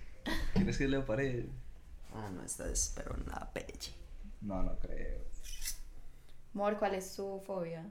[0.54, 1.48] ¿Quieres que le pare?
[2.13, 3.94] Ah, no, esta es pero una peche.
[4.41, 5.20] No, no creo.
[6.54, 7.86] Mor, ¿cuál es su fobia?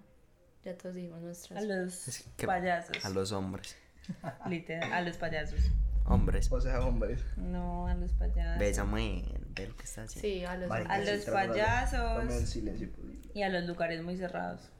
[0.64, 1.64] Ya todos dijimos A nuestras.
[1.64, 3.04] los Es que- payasos.
[3.04, 3.76] A los hombres.
[4.48, 5.60] Literal, a los payasos.
[6.06, 6.50] Hombres.
[6.50, 7.20] O sea, hombres.
[7.36, 8.58] No, a los payasos.
[8.58, 9.24] Bésame.
[9.54, 10.20] Ve lo que está haciendo.
[10.28, 12.24] Sí, a los Marica, A los payasos.
[12.40, 13.30] El silencio posible.
[13.34, 14.70] Y a los lugares muy cerrados.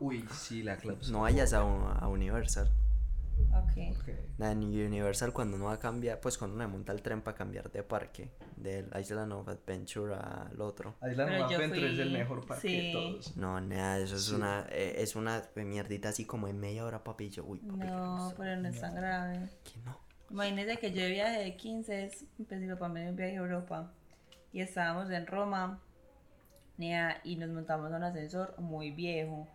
[0.00, 1.10] Uy, sí, la claps.
[1.10, 2.70] No vayas a, a Universal.
[3.52, 3.96] Ok.
[3.98, 4.08] Ok.
[4.38, 7.36] Nada, En Universal cuando uno va a cambiar, pues cuando uno monta el tren para
[7.36, 10.94] cambiar de parque, del Island of Adventure al otro.
[11.02, 12.76] Island Pero of Adventure es el fui- mejor parque sí.
[12.86, 13.36] de todos.
[13.36, 14.34] No, nada, eso es Sí.
[14.34, 17.28] una, eh, es una mierdita así como en media hora, papi.
[17.30, 19.48] yo, uy, papi, No, pero no es tan grave.
[19.64, 19.98] que no.
[20.30, 22.10] Imagínense que yo de viaje de 15,
[22.48, 23.92] pues mi papá me dio un viaje a Europa
[24.52, 25.80] y estábamos en Roma
[26.78, 29.46] y nos montamos a un ascensor muy viejo.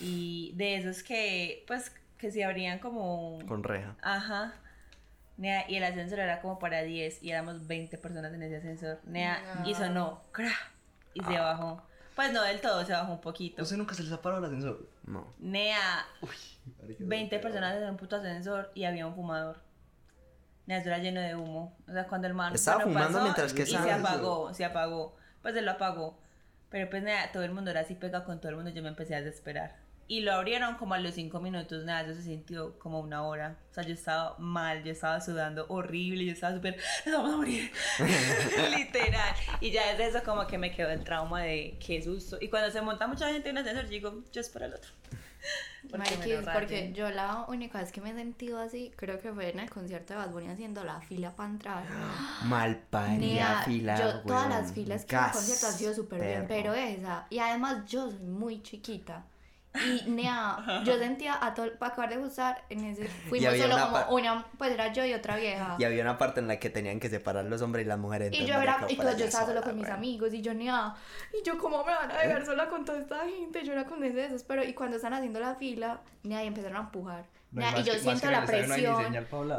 [0.00, 3.38] Y de esos que, pues, que se abrían como...
[3.46, 3.96] Con reja.
[4.02, 4.54] Ajá.
[5.36, 9.00] Nea, y el ascensor era como para 10 y éramos 20 personas en ese ascensor.
[9.04, 10.52] Nea, y sonó cra
[11.14, 11.82] y se bajó.
[12.14, 13.62] Pues no del todo, se bajó un poquito.
[13.62, 14.86] ¿Usted nunca se les ha parado el ascensor?
[15.06, 15.26] No.
[15.38, 16.06] Nea,
[16.78, 19.62] Marica, 20 pero- personas en un puto ascensor y había un fumador.
[20.66, 21.74] Nea, eso era lleno de humo.
[21.88, 24.64] O sea, cuando el man Estaba bueno, fumando pasó mientras que Y se apagó, se
[24.66, 25.16] apagó.
[25.42, 26.18] Pues se lo apagó.
[26.70, 28.70] Pero pues nada, todo el mundo era así pega con todo el mundo.
[28.70, 29.76] Yo me empecé a desesperar.
[30.10, 31.84] Y lo abrieron como a los 5 minutos.
[31.84, 33.56] Nada, eso se sintió como una hora.
[33.70, 36.26] O sea, yo estaba mal, yo estaba sudando horrible.
[36.26, 37.70] Yo estaba súper, nos vamos a morir.
[38.76, 39.36] Literal.
[39.60, 42.38] Y ya desde eso como que me quedó el trauma de qué susto.
[42.40, 44.90] Y cuando se monta mucha gente en un ascensor, yo digo, yo espero el otro.
[45.92, 49.50] Porque lo porque yo la única vez que me he sentido así, creo que fue
[49.50, 51.84] en el concierto de Bad Bunny haciendo la fila para entrar.
[52.44, 52.82] Mal
[53.16, 53.96] Nea, fila.
[53.96, 57.26] yo, todas las filas que en el Gas, concierto han sido súper bien, pero esa,
[57.30, 59.24] y además yo soy muy chiquita.
[59.72, 63.90] Y nea, yo sentía a todo, para acabar de gustar, en ese, fuimos solo una
[63.90, 65.76] como una, pues era yo y otra vieja.
[65.78, 68.32] Y había una parte en la que tenían que separar los hombres y las mujeres.
[68.32, 69.96] Y yo era, y pues yo estaba solo sola, con mis weón.
[69.96, 70.94] amigos y yo nea,
[71.32, 74.02] y yo cómo me van a dejar sola con toda esta gente, yo era con
[74.02, 77.24] ese desespero y cuando están haciendo la fila, nea, y empezaron a empujar.
[77.52, 79.12] No, más y yo que- siento la no presión,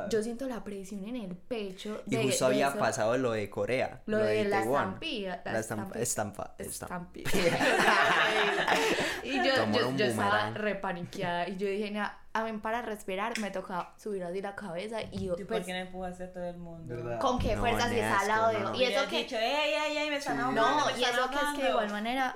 [0.09, 2.01] yo siento la presión en el pecho.
[2.07, 2.79] Y de- justo de había eso.
[2.79, 4.01] pasado lo de Corea.
[4.05, 4.83] Lo de la Taiwán.
[4.85, 5.41] estampida.
[5.45, 5.99] La estampa.
[5.99, 6.55] Estampa.
[6.57, 7.19] estampa.
[7.27, 7.29] Estampida.
[9.23, 11.47] y yo, yo, yo estaba repaniqueada.
[11.49, 14.99] Y yo dije, "Nea, a mí para respirar me tocaba subir así la cabeza.
[15.11, 16.95] Y yo, ¿Y por pues, qué no empujaste a todo el mundo?
[16.95, 17.19] ¿Verdad?
[17.19, 18.75] ¿con qué No, fuerza si está al lado asco, de no.
[18.75, 19.17] Y eso que.
[19.23, 21.45] dicho, ey, ey, ey, me están ahogando, No, me y están eso que es que
[21.63, 21.69] de ahogando".
[21.69, 22.33] igual manera,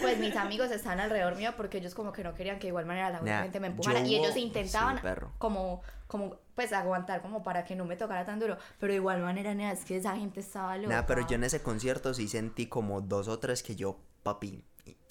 [0.00, 2.86] pues mis amigos están alrededor mío porque ellos como que no querían que de igual
[2.86, 5.32] manera la Nah, gente me yo empujara y ellos intentaban sí, perro.
[5.38, 9.20] como, como, pues aguantar como para que no me tocara tan duro, pero de igual
[9.20, 10.88] manera, es que esa gente estaba loca.
[10.88, 14.64] Nada, pero yo en ese concierto sí sentí como dos o tres que yo, papi,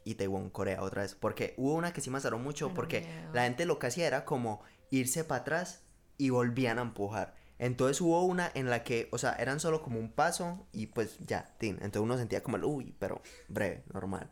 [0.04, 1.16] y, Taiwán, Corea otra vez.
[1.16, 3.34] Porque hubo una que sí me azaró mucho porque miedo.
[3.34, 5.82] la gente lo que hacía era como irse para atrás
[6.18, 7.36] y volvían a empujar.
[7.60, 11.18] Entonces hubo una en la que, o sea, eran solo como un paso y pues
[11.26, 11.76] ya, tin.
[11.76, 14.30] Entonces uno sentía como el, uy, pero breve, normal.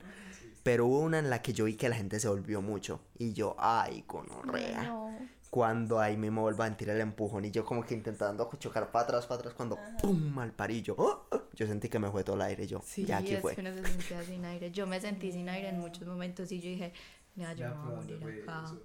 [0.64, 3.02] Pero hubo una en la que yo vi que la gente se volvió mucho.
[3.18, 4.84] Y yo, ay, gonorrea.
[4.84, 5.18] No.
[5.50, 9.04] Cuando ahí mismo vuelvo a sentir el empujón y yo como que intentando chocar para
[9.04, 10.38] atrás, para atrás, cuando ¡pum!
[10.40, 10.96] al parillo.
[10.98, 11.28] ¡oh!
[11.56, 12.66] Yo sentí que me fue todo el aire.
[12.68, 13.56] Yo, Sí, ya aquí es fue.
[13.56, 14.72] que uno se sentía sin aire.
[14.72, 16.94] Yo me sentí sin aire en muchos momentos y yo dije,
[17.36, 18.62] mira, yo me voy a ¿pero dónde morir acá.
[18.66, 18.82] eso?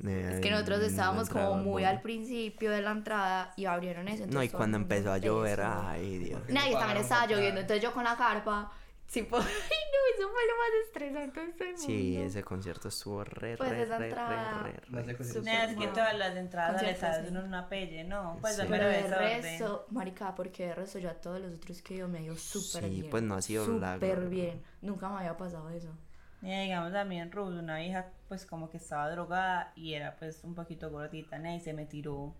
[0.00, 4.06] Es que Eh, nosotros no estábamos como muy al principio de la entrada y abrieron
[4.08, 4.26] eso.
[4.28, 6.40] No, y cuando empezó a llover, ay, Dios.
[6.48, 8.70] Nadie no también estaba lloviendo, entonces yo con la carpa,
[9.08, 12.26] sí, pues, ay no, eso fue lo más estresante de este Sí, mundo.
[12.28, 15.12] ese concierto estuvo re, Pues re, esa re, entrada- re, re, re.
[15.12, 15.92] es que Wow.
[15.94, 17.34] todas las entradas estadio sí.
[17.34, 18.38] son una pelle, ¿no?
[18.40, 18.62] Pues Sí.
[18.68, 22.18] Pero de resto, marica, porque de resto yo a todos los otros que yo me
[22.18, 23.10] ha ido súper Sí, bien.
[23.10, 24.62] pues no ha sido la- Súper bien.
[24.82, 25.92] Nunca me había pasado eso.
[26.40, 30.14] Y digamos a mí en Rubs, una vieja pues como que estaba drogada y era
[30.16, 31.52] pues un poquito gordita, ¿no?
[31.52, 32.34] y se me tiró.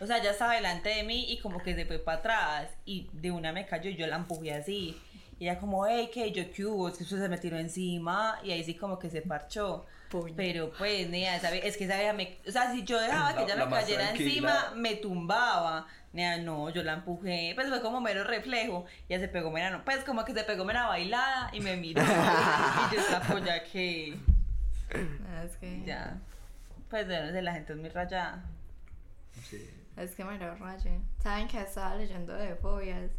[0.00, 3.10] O sea, ya estaba delante de mí y como que se fue para atrás y
[3.12, 4.96] de una me cayó y yo la empujé así.
[5.38, 8.38] Y ella como, hey, que yo qué hubo, es que eso se me tiró encima
[8.42, 9.86] y ahí sí como que se parchó.
[10.10, 10.34] Puño.
[10.36, 12.38] Pero pues, nea, esa es que esa vieja me...
[12.46, 14.28] O sea, si yo dejaba que La- ella la me cayera tranquila.
[14.30, 15.86] encima, me tumbaba.
[16.14, 17.52] Nea, no, yo la empujé.
[17.54, 18.86] Pues fue como mero reflejo.
[19.08, 21.76] Y ella se pegó mera, no, pues como que se pegó mera bailada y me
[21.76, 22.02] miró.
[22.02, 24.16] y yo esta polla que...
[24.94, 25.82] Ah, Es que...
[25.84, 26.18] Ya.
[26.88, 28.42] Pues de no sé, la gente es muy rayada.
[29.48, 29.70] Sí.
[29.96, 31.00] Es que me lo raye.
[31.22, 33.10] ¿Saben que estaba leyendo de fobias?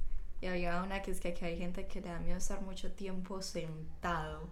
[0.42, 2.92] Y había una que es que aquí hay gente que le da miedo estar mucho
[2.94, 4.50] tiempo sentado.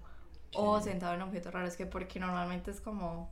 [0.54, 3.30] O sentado en objetos raros, que porque normalmente es como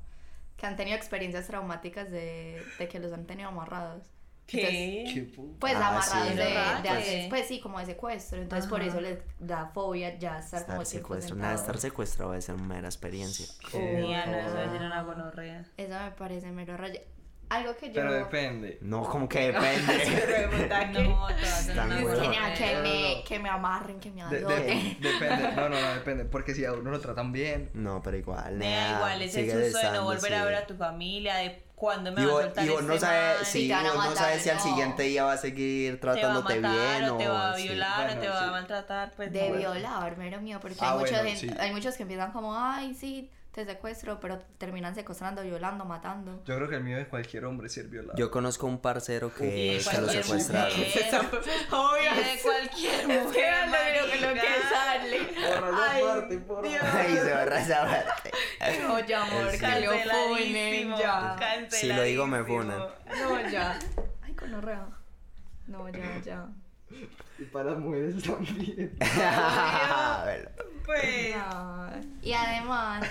[0.57, 4.03] que han tenido experiencias traumáticas de, de que los han tenido amarrados.
[4.47, 5.11] Entonces, ¿Qué?
[5.13, 5.59] Qué puta.
[5.59, 6.35] pues Ah, amarrados sí.
[6.35, 8.39] de, de hacer- pues sí, como de secuestro.
[8.41, 8.89] Entonces por Ajá.
[8.89, 11.41] eso les da fobia ya estar, como Estar tiempo secuestrado.
[11.41, 13.45] Nada, estar secuestrado es una mera experiencia.
[13.47, 15.65] Sí, ya no, eso es una gonorrea.
[15.77, 17.01] Eso me parece mero raya.
[17.49, 17.93] Algo que yo...
[17.95, 18.77] Pero depende.
[18.81, 20.95] No, como que depende.
[21.05, 24.97] No, a que, nada, me, que me amarren, que me De- de- azoten.
[25.01, 25.51] depende.
[25.55, 26.25] No, no, no, depende.
[26.25, 27.69] Porque si a uno lo tratan bien.
[27.73, 28.55] No, pero igual.
[28.55, 30.45] Me da nea, igual, es el sigue susto de no volver a sí.
[30.45, 33.05] ver a tu familia, de cuándo me Y va a soltar y vos no este
[33.05, 34.63] sabes, man, sí, a vos no sabes si al no.
[34.63, 37.55] siguiente día va a seguir te va a tratándote matar bien o te va a
[37.57, 37.63] sí.
[37.63, 38.49] violar o Bueno, te va a sí.
[38.51, 39.55] maltratar, pues De no.
[39.57, 41.59] violar, mero mío, porque Ah, hay, mucha bueno, gente- sí.
[41.59, 46.43] hay muchos que empiezan como, ay, sí, te secuestro, pero terminan secuestrando, violando, matando.
[46.43, 48.17] Yo creo que el mío de cualquier hombre es ser violado.
[48.17, 50.77] Yo conozco un parcero que, que lo cualquier secuestraron.
[50.77, 51.15] mujer.
[51.71, 52.15] Obvio.
[52.15, 54.43] De cualquier mujer, marica.
[54.69, 55.19] sale.
[55.73, 56.01] Ay,
[56.61, 56.83] Dios.
[56.93, 58.31] Ay, se borra esa parte.
[58.93, 61.37] Oye, amor, que lo ya.
[61.69, 62.77] Si lo digo, me funan.
[62.77, 63.79] No, ya.
[64.21, 64.85] Ay, conorrea.
[65.67, 66.47] No, ya, ya.
[67.39, 68.95] Y para las mujeres también.
[70.25, 70.49] Bueno,
[70.85, 71.35] Pues.
[72.21, 73.05] Y además,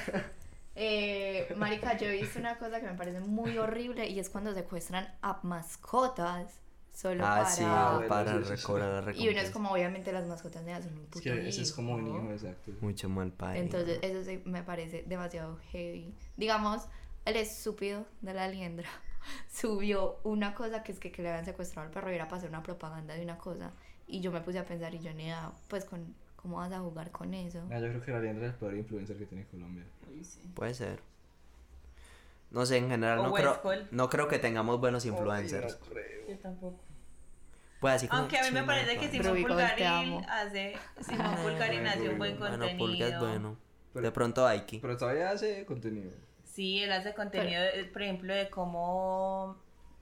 [0.75, 4.55] eh, Marica, yo he visto una cosa que me parece muy horrible y es cuando
[4.55, 6.61] secuestran a mascotas
[6.93, 7.51] solo Ah, para...
[7.51, 8.51] sí, bueno, para sí, sí, sí.
[8.57, 11.49] recobrar la Y uno es como, obviamente, las mascotas de hacen un puto Es que
[11.49, 12.19] ese es como un hijo.
[12.19, 12.71] hijo, exacto.
[12.81, 13.59] Mucho mal padre.
[13.61, 16.15] Entonces, eso sí me parece demasiado heavy.
[16.37, 16.83] Digamos,
[17.25, 18.89] el estúpido de la liendra
[19.53, 22.39] subió una cosa que es que, que le habían secuestrado al perro y era para
[22.39, 23.73] hacer una propaganda de una cosa.
[24.07, 26.81] Y yo me puse a pensar y yo ni idea, pues, con, ¿cómo vas a
[26.81, 27.61] jugar con eso?
[27.71, 29.85] Ah, yo creo que la Liendra es el peor influencer que tiene Colombia.
[30.55, 31.01] Puede ser.
[32.51, 33.61] No sé, en general no creo,
[33.91, 35.79] no creo que tengamos buenos influencers.
[36.29, 36.79] yo tampoco.
[37.81, 39.35] Pues así como Aunque a mí me parece que pa.
[39.35, 40.23] Simón amo.
[40.29, 42.79] hace, Simón Pulgaril hace un buen Bueno, contenido.
[42.87, 43.57] Pulga es bueno.
[43.93, 44.79] Pero- De pronto Aiki.
[44.79, 46.13] Pero todavía hace contenido.
[46.55, 49.57] Sí, él hace contenido, eh, por ejemplo, de cómo,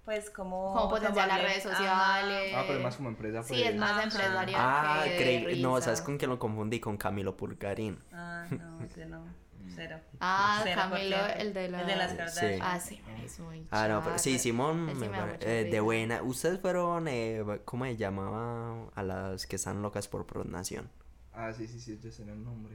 [0.04, 0.74] pues, cómo...
[0.74, 2.52] Cómo potenciar las redes sociales.
[2.54, 3.42] Ah, pero es más como empresa.
[3.42, 4.02] Sí, es más Ajá.
[4.02, 4.60] empresarial.
[4.62, 5.80] Ah, que creí, no.
[5.80, 6.78] ¿sabes con quién lo confundí?
[6.78, 7.98] Con Camilo Pulgarín.
[8.12, 9.24] Ah, no, ese no,
[9.74, 9.98] cero.
[10.20, 12.16] Ah, Cero Camilo, el de la- El de las Sí.
[12.18, 12.60] Kardashian.
[12.62, 14.38] Ah, sí, es muy Ah, no, pero sí.
[14.38, 16.22] Simón, sí me me eh, de buena.
[16.22, 18.90] Ustedes fueron, eh, ¿cómo se llamaba?
[18.94, 20.90] A las que están locas por pronación.
[21.32, 22.74] Ah, sí, sí, sí, yo sé el nombre.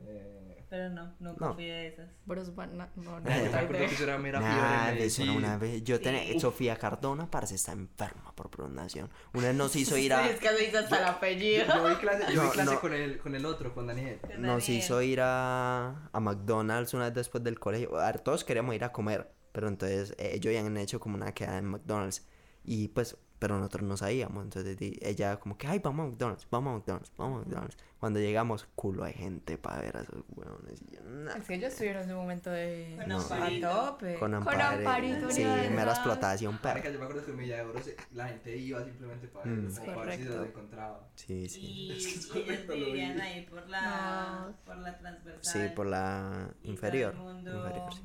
[0.00, 0.41] Eh...
[0.72, 1.54] Pero no, nunca No.
[1.54, 2.08] fui de esas.
[2.24, 5.22] Bruce Banner, no, no, No, me no, acuerdo que eso era mera fiebre de eso
[5.22, 5.84] era una vez.
[5.84, 6.02] Yo Sí.
[6.02, 6.40] tenía.
[6.40, 9.10] Sofía Cardona, parece está enferma por pronación.
[9.34, 10.26] Una vez nos hizo ir a.
[10.30, 11.66] Es que se dice hasta el apellido.
[11.66, 12.80] Yo, yo vi clase, yo vi No, clase no.
[12.80, 14.18] Con, el, con el otro, con Daniel.
[14.22, 14.82] Con Nos Daniel.
[14.82, 17.94] hizo ir a, a McDonald's una vez después del colegio.
[18.00, 21.32] A ver, todos queríamos ir a comer, pero entonces eh, ellos habían hecho como una
[21.34, 22.26] quedada en McDonald's.
[22.64, 24.42] Y pues, pero nosotros no sabíamos.
[24.44, 27.76] Entonces ella como que, ay, vamos a McDonald's, vamos a McDonald's, vamos a McDonald's.
[28.02, 30.82] Cuando llegamos, culo de gente para ver a esos huevones.
[30.90, 31.36] Y yo, nah.
[31.36, 32.96] Es que yo estuve en ese momento de...
[33.00, 33.68] Con a Amparito.
[33.70, 34.14] tope.
[34.18, 36.82] Con Con Amparito, Sí, unidad de mera explotación, perro.
[36.82, 39.72] yo me acuerdo que en Villa de se- la gente iba simplemente para, Mm.
[39.76, 41.00] como para ver si los encontraba.
[41.14, 41.60] Sí, sí.
[41.62, 43.20] Y Es que es ellos correcto, lo vivían vi.
[43.20, 44.56] ahí por la, No.
[44.66, 45.62] por la transversal.
[45.68, 47.12] Sí, por la y inferior.
[47.14, 48.02] Todo el mundo, inferior, sí.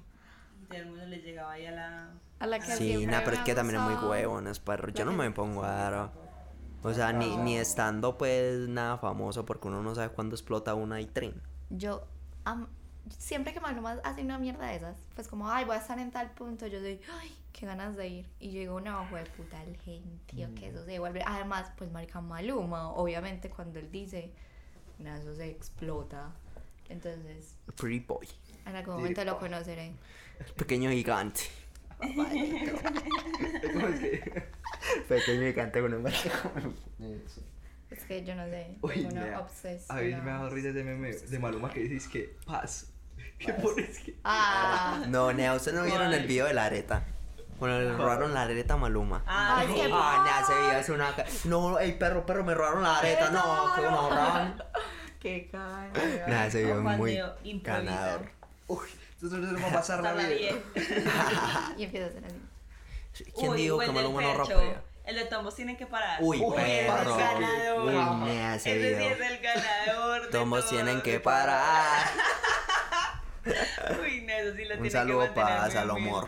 [0.62, 2.12] y todo el mundo les llegaba ahí a la...
[2.38, 4.90] A la que Sí, nah, pero es que también es muy huevones, perro.
[4.90, 6.12] Yo no me pongo a
[6.84, 11.02] O sea, ni, ni estando pues nada famoso porque uno no sabe cuándo explota una
[11.02, 11.42] y trin.
[11.70, 12.06] Yo,
[12.46, 12.68] am-
[13.18, 16.12] siempre que Maluma hace una mierda de esas, pues como, ay, voy a estar en
[16.12, 18.30] tal punto, yo soy, ay, qué ganas de ir.
[18.40, 21.24] Y llegó una ojo de puta el gentío, que eso se devuelve.
[21.26, 24.32] Además, pues, marica Maluma, obviamente cuando él dice,
[25.00, 26.32] nada, eso se explota.
[26.90, 28.28] Entonces, Pretty boy.
[28.66, 29.94] en algún momento lo conoceré.
[30.56, 31.42] Pequeño gigante.
[34.94, 35.16] ¿Cómo es que?
[35.16, 36.08] Pequeño gigante con un.
[36.08, 37.42] Eso.
[37.90, 39.98] Es que yo no sé, Uy, tengo una obsesión.
[39.98, 42.92] A mí me dado risa ese meme de Maluma que dices que paz.
[43.40, 44.16] ¿Qué pones que?
[44.24, 47.06] Ah, No, Nea, ¿ustedes no vieron el video de la areta?
[47.60, 49.24] Cuando le robaron la areta a Maluma.
[49.26, 49.74] Ah, Ay, sí.
[49.76, 51.16] qué Ah, Nea, ese video es una...
[51.46, 53.32] No, ey, perro, perro, me robaron la areta.
[53.32, 54.64] No, que no roban.
[55.20, 55.92] qué caña.
[56.28, 57.20] Nea, ese video es muy
[57.62, 58.30] ganador.
[58.68, 58.86] Uy,
[59.22, 60.52] nosotros nos vamos a pasar la vida.
[61.78, 62.42] Y empieza a hacer así.
[63.38, 64.44] ¿Quién Uy, dijo que Maluma no pecho.
[64.60, 64.82] rapea?
[65.06, 66.20] El de Tombos tienen que parar.
[66.22, 67.14] Uy, Uy, perro.
[67.16, 67.86] el ganador.
[67.86, 69.14] Uy, Nea, ese Ese sí video.
[69.14, 70.22] es el ganador.
[70.24, 70.70] de Todos todo.
[70.70, 72.08] tienen que parar.
[74.02, 76.28] Uy, no, eso sí lo tiene Un que saludo para Salomor.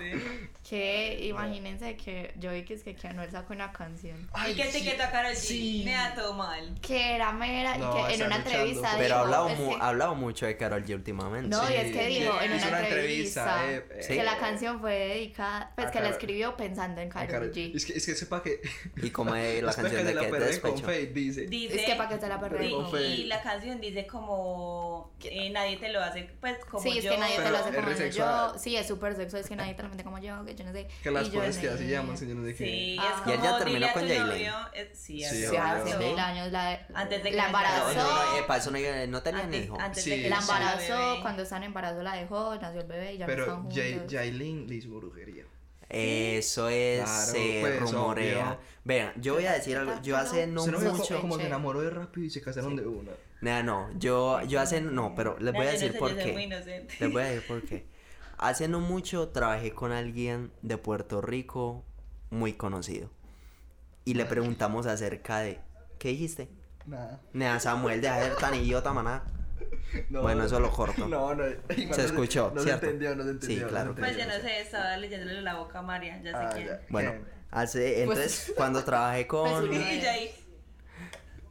[0.69, 4.29] Que imagínense que yo vi que es que, que Anuel sacó una canción.
[4.47, 5.35] y que etiquetó a Karol G.
[5.35, 5.81] sí.
[5.83, 6.75] Me da todo mal.
[6.79, 9.81] Que era mera y No, que en una luchando entrevista Pero ha hablado, mu- que-
[9.81, 11.49] ha hablado mucho de Carol G últimamente.
[11.49, 14.37] No, y es que Sí, dijo en una una entrevista, entrevista, eh, que eh, la
[14.37, 17.75] canción fue dedicada, pues que la Karol- escribió pensando en Karol Karol- G.
[17.75, 18.61] Es que, es que sepa que.
[18.97, 20.87] Y como es la canción que de se la que despecho.
[21.13, 21.41] Dice.
[21.47, 25.49] Dice, Es que pa' que te la perreen y, y la canción dice como eh,
[25.49, 27.11] nadie te lo hace pues como Sí, es yo.
[27.11, 27.97] que nadie te lo hace como yo.
[27.97, 28.59] sexual.
[28.59, 30.71] Sí, es súper sexo, es que nadie te lo mete como yo, que yo no
[30.73, 30.87] sé.
[31.01, 32.65] Que las y yo cosas que así llaman, señor, no sé qué.
[32.65, 33.03] Sí, Ah.
[33.21, 34.03] es Y él como ya terminó dile a con
[34.73, 36.09] eh, sí, hace Sí, hace obvio.
[36.09, 37.93] mil años la, Antes de que la No, embarazó.
[37.95, 39.77] no, no, para eso no, no tenían Antes- hijo.
[39.79, 43.13] antes Sí, de que La embarazó, cuando estaba en embarazo la dejó, nació el bebé
[43.13, 43.79] y ya no Pero juntos.
[44.09, 45.45] Jailin le hizo brujería.
[45.89, 48.59] Eso es, Claro, pues, rumorea.
[48.83, 49.99] Vean, yo voy a decir algo.
[50.03, 51.19] Yo hace no ¿Usted no mucho.
[51.21, 53.11] como, se enamoró de rápido y se casaron de una?
[53.41, 54.81] Nah, no, yo, yo hace.
[54.81, 56.23] No, pero les voy a No, yo no decir sé, por yo qué.
[56.99, 57.85] Les voy a decir por qué.
[58.39, 61.83] Hace no mucho trabajé con alguien de Puerto Rico
[62.29, 63.09] muy conocido.
[64.05, 65.59] Y le preguntamos acerca de.
[65.99, 66.49] ¿Qué dijiste?
[66.85, 67.21] Nada.
[67.33, 69.23] Nea, Samuel, deja de ser tan idiota, maná.
[70.09, 71.07] No, Bueno, eso lo corto.
[71.07, 71.43] No, no.
[71.67, 72.85] Se no escuchó, No ¿cierto?
[72.85, 73.61] se entendió, no se Sí, entendió.
[73.63, 74.37] no claro Pues yo entendió.
[74.37, 76.67] no sé, estaba leyéndole la boca a María, ya sé Ah, quién.
[76.67, 76.81] ya.
[76.89, 77.13] Bueno,
[77.51, 78.03] hace.
[78.03, 79.67] Entonces, cuando trabajé con.
[79.67, 80.31] Pues, ya ahí.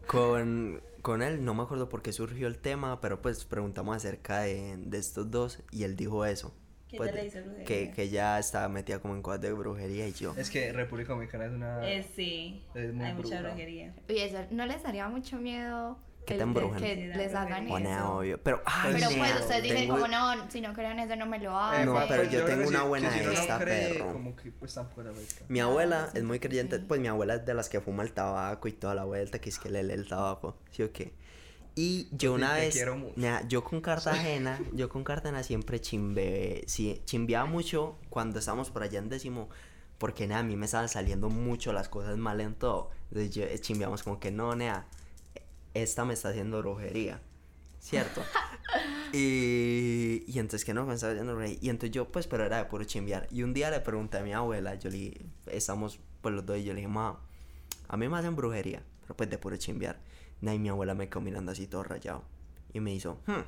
[0.06, 4.40] con, con él, no me acuerdo por qué surgió el tema, pero pues preguntamos acerca
[4.40, 6.54] de, de estos dos y él dijo eso.
[6.88, 7.64] Que pues, ella le hizo brujería.
[7.66, 10.34] que, que ya estaba metida como en cosas de brujería y yo.
[10.36, 11.88] Es que República Dominicana es una.
[11.90, 13.42] Eh, sí, Es muy hay mucha bruja.
[13.54, 13.94] brujería.
[14.08, 16.78] Uy, eso, ¿no les daría mucho miedo Que que, te embrujen.
[16.82, 17.68] que les hagan brujería.
[17.68, 18.16] Bueno, eso?
[18.18, 18.42] obvio.
[18.42, 21.38] Pero, ay, Pero pues ustedes dicen tengo- como no, si no creen eso no me
[21.40, 21.84] lo hagan.
[21.84, 24.12] No, pero yo creo tengo una buena que si de no esta, cree, perro.
[24.14, 25.44] Como que pues vuelta.
[25.48, 26.40] Mi abuela sí, es muy sí.
[26.40, 29.38] creyente, pues mi abuela es de las que fuma el tabaco y toda la vuelta,
[29.40, 31.12] que es que le lee el tabaco, ¿sí o qué?
[31.80, 33.12] Y yo una te vez, quiero mucho.
[33.14, 38.82] nea, yo con Cartagena, yo con Cartagena siempre chimbe, sí, chimbeaba mucho cuando estábamos por
[38.82, 39.48] allá en décimo,
[39.98, 42.90] porque nea, a mí me estaban saliendo mucho las cosas mal en todo.
[43.10, 44.88] Entonces yo, eh, chimbeamos como que no, nea,
[45.72, 47.22] esta me está haciendo brujería,
[47.78, 48.24] ¿cierto?
[49.12, 51.58] y, y entonces que no me estaba haciendo brujería.
[51.62, 53.28] Y entonces yo, pues, pero era de puro chimbear.
[53.30, 56.64] Y un día le pregunté a mi abuela, yo le estamos pues los dos, y
[56.64, 57.20] yo le dije, ma,
[57.86, 60.07] a mí me hacen brujería, pero pues de puro chimbear.
[60.40, 62.22] Nah, Y mi abuela me quedó mirando así todo rayado.
[62.72, 63.42] Y me hizo, hmm.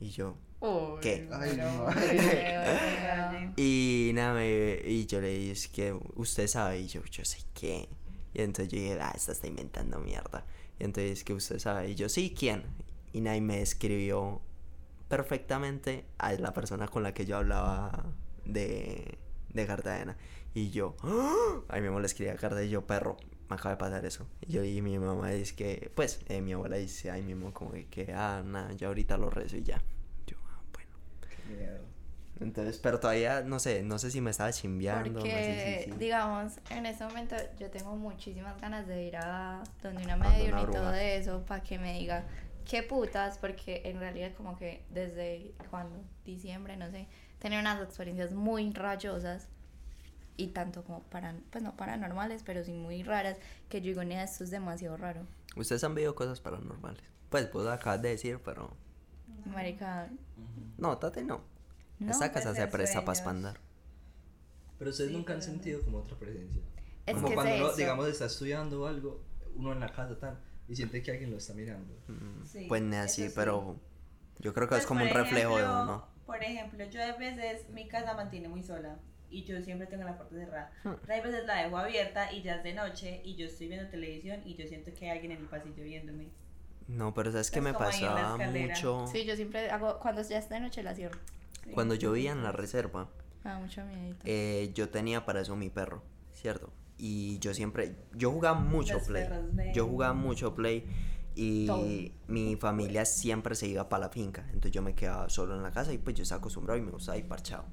[0.00, 1.28] Y yo, Uy, ¿Qué?
[1.32, 1.86] Ay, no.
[3.56, 7.38] Y nada, me- y yo le dije, es que usted sabe, y yo, yo sé
[7.54, 7.88] qué.
[8.32, 10.44] Y entonces yo dije, ah, esta está inventando mierda.
[10.78, 12.62] Y entonces, que usted sabe, y yo, sí, ¿quién?
[13.12, 14.40] Y nadie me describió
[15.08, 18.04] perfectamente a la persona con la que yo hablaba
[18.44, 19.18] de,
[19.52, 20.16] de Cartagena.
[20.54, 21.60] Y yo, ¡ah!
[21.68, 23.16] ahí mismo le escribí a Cartagena y yo, perro,
[23.52, 24.26] me acaba de pasar eso.
[24.46, 27.72] Y yo, y mi mamá dice que, pues, eh, mi abuela dice ahí mismo como
[27.72, 29.80] que, que, ah, nada, yo ahorita lo rezo y ya.
[30.26, 30.90] Yo, ah, bueno.
[32.40, 35.20] Entonces, pero todavía no sé, no sé si me estaba chimbeando.
[35.20, 39.16] no sé Porque, si- si- digamos, en este momento yo tengo muchísimas ganas de ir
[39.16, 41.02] a donde una A donde medium una y todo bruja.
[41.02, 42.24] eso para que me diga
[42.68, 47.06] qué putas, porque en realidad como que desde cuando, diciembre, no sé,
[47.38, 49.48] tenía unas experiencias muy rayosas
[50.36, 53.36] y tanto como para, pues no paranormales, pero sí muy raras,
[53.68, 55.26] que yo digo, "Nea, esto es demasiado raro.
[55.56, 57.02] Ustedes han visto cosas paranormales.
[57.30, 58.74] Pues vos acabas de decir, pero.
[59.46, 60.08] Marica,
[60.78, 61.40] No, Tate no.
[61.98, 63.58] No, Esta casa puede se presta para espandar.
[64.78, 66.60] Pero ustedes Sí, nunca han pero- sentido como otra presencia.
[67.06, 67.76] Es como que es cuando uno, eso.
[67.76, 69.22] digamos, está estudiando o algo,
[69.54, 71.94] uno en la casa tal, y siente que alguien lo está mirando.
[72.44, 73.32] Sí, pues ni así, sí.
[73.34, 73.76] pero.
[74.40, 76.06] Yo creo que Pues, es como un reflejo de ejemplo, uno.
[76.26, 78.98] Por ejemplo, yo a veces mi casa mantiene muy sola
[79.32, 80.70] y yo siempre tengo la puerta cerrada.
[80.84, 81.10] Hmm.
[81.10, 84.40] Hay veces la dejo abierta y ya es de noche y yo estoy viendo televisión
[84.44, 86.28] y yo siento que hay alguien en el pasillo viéndome.
[86.88, 89.06] No, pero sabes que Es me pasaba mucho.
[89.06, 91.18] sí, yo siempre hago, cuando ya es de noche la cierro.
[91.64, 91.70] Sí.
[91.72, 93.08] Cuando yo vivía en la reserva,
[93.44, 94.16] da mucho miedo.
[94.24, 96.72] eh, yo tenía para eso mi perro, ¿cierto?
[96.98, 99.28] Y yo siempre, yo jugaba mucho Los play.
[99.52, 99.72] ven.
[99.72, 100.84] Yo jugaba mucho play
[101.34, 101.86] y Todo.
[102.28, 104.42] mi familia siempre se iba para la finca.
[104.48, 106.90] Entonces yo me quedaba solo en la casa y pues yo estaba acostumbrado y me
[106.90, 107.64] gustaba ir parchado.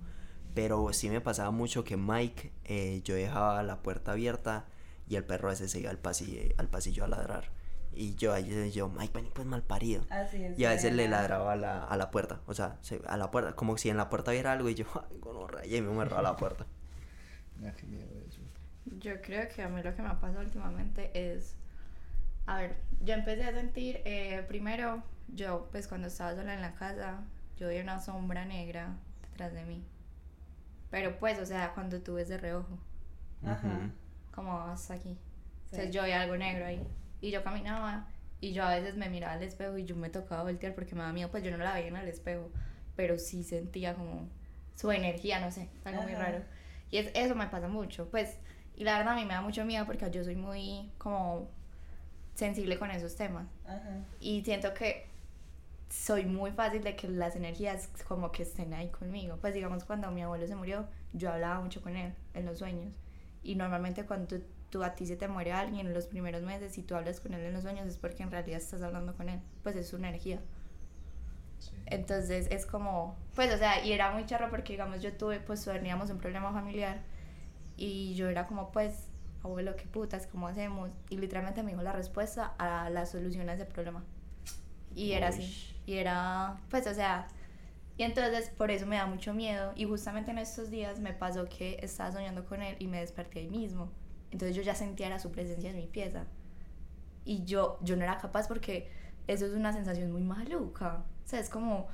[0.53, 4.65] Pero sí me pasaba mucho que Mike, eh, yo dejaba la puerta abierta
[5.07, 7.45] y el perro ese se iba al pasillo, al pasillo a ladrar.
[7.93, 10.03] Y yo ahí yo, Mike, vení pues mal parido.
[10.09, 10.57] Así es.
[10.59, 13.31] Y a veces le ladraba a la, a la puerta, o sea, se- a la
[13.31, 15.93] puerta, como si en la puerta hubiera algo y yo, ay, gonorrea", y ahí me
[15.95, 16.65] cerraba la puerta.
[17.61, 18.39] Ah, qué miedo eso.
[18.99, 21.55] Yo creo que a mí lo que me ha pasado últimamente es,
[22.45, 26.73] a ver, yo empecé a sentir, eh, primero, yo pues cuando estaba sola en la
[26.75, 27.21] casa,
[27.57, 28.95] yo vi una sombra negra
[29.29, 29.83] detrás de mí.
[30.89, 32.77] Pero pues, o sea, cuando tú ves de reojo,
[33.45, 33.89] Ajá.
[34.31, 35.17] Como hasta aquí.
[35.69, 35.75] Sí.
[35.75, 36.85] Entonces yo vi algo negro ahí.
[37.21, 38.07] Y yo caminaba
[38.41, 41.01] y yo a veces me miraba al espejo y yo me tocaba voltear porque me
[41.01, 42.49] daba miedo, pues yo no la veía en el espejo,
[42.95, 44.29] pero sí sentía como
[44.75, 46.41] su energía, no sé, algo muy raro.
[46.89, 48.37] Y es, eso me pasa mucho, pues,
[48.77, 51.49] y la verdad a mí me da mucho miedo porque yo soy muy como
[52.33, 53.45] sensible con esos temas.
[53.65, 54.05] Ajá.
[54.21, 55.08] Y siento que
[55.89, 59.37] soy muy fácil de que las energías como que estén ahí conmigo.
[59.41, 62.93] Pues digamos cuando mi abuelo se murió, yo hablaba mucho con él en los sueños.
[63.43, 66.77] Y normalmente cuando tú, tú- a ti se te muere alguien en los primeros meses
[66.77, 69.29] y tú hablas con él en los sueños es porque en realidad estás hablando con
[69.29, 69.39] él.
[69.63, 70.39] Pues es su energía.
[71.59, 71.71] Sí.
[71.85, 75.63] Entonces es como, pues o sea, y era muy charro porque digamos yo tuve, pues
[75.65, 77.01] teníamos un problema familiar
[77.77, 79.07] y yo era como pues,
[79.43, 80.91] abuelo, qué putas, ¿cómo hacemos?
[81.09, 84.03] Y literalmente me dijo la respuesta a la solución a ese problema.
[84.95, 85.53] Y era así,
[85.89, 87.27] y era, pues o sea,
[87.97, 91.45] y entonces por eso me da mucho miedo y justamente en estos días me pasó
[91.45, 93.89] que estaba soñando con él y me desperté ahí mismo.
[94.29, 96.25] Entonces yo ya sentía era su presencia en mi pieza.
[97.25, 98.91] Y yo, yo no era capaz porque
[99.25, 101.03] eso es una sensación muy maluca.
[101.25, 101.87] O sea, es como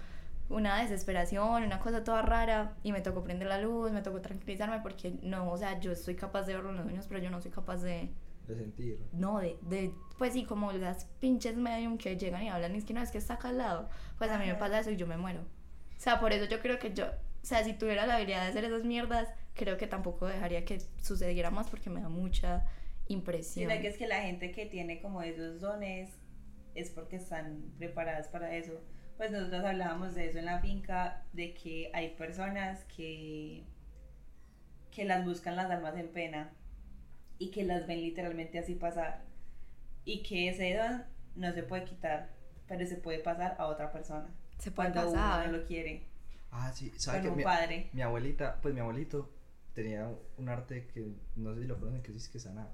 [0.50, 2.76] una desesperación, una cosa toda rara.
[2.84, 6.16] Y me tocó prender la luz, me tocó tranquilizarme porque no, o sea, yo soy
[6.16, 8.12] capaz de verlo en los sueños, pero yo no soy capaz de,
[8.48, 9.00] De sentir.
[9.12, 12.86] no, de, de, pues sí, como las pinches medium que llegan y hablan y es
[12.86, 13.90] que no, es que está acá al lado.
[14.18, 15.42] Pues a mí me pasa eso y yo me muero.
[15.42, 18.50] O sea, por eso yo creo que yo, o sea, si tuviera la habilidad de
[18.50, 22.66] hacer esas mierdas, creo que tampoco dejaría que sucediera más porque me da mucha
[23.08, 23.70] impresión.
[23.70, 26.12] Sino que es que la gente que tiene como esos dones
[26.76, 28.82] es porque están preparadas para eso.
[29.18, 33.64] Pues nosotros hablábamos de eso en la finca, de que hay personas que,
[34.92, 36.52] que las buscan las almas en pena
[37.40, 39.24] y que las ven literalmente así pasar.
[40.06, 41.04] Y que ese don
[41.36, 42.30] no se puede quitar,
[42.68, 44.28] pero se puede pasar a otra persona.
[44.60, 45.42] Se puede Cuando pasar.
[45.48, 46.04] uno no lo quiere.
[46.52, 46.92] Ah, sí.
[46.98, 47.90] ¿Sabes Con que mi, padre.
[47.94, 49.30] mi abuelita, pues mi abuelito
[49.74, 51.06] tenía un arte que
[51.36, 52.72] no sé si lo conocen, que es que sanar.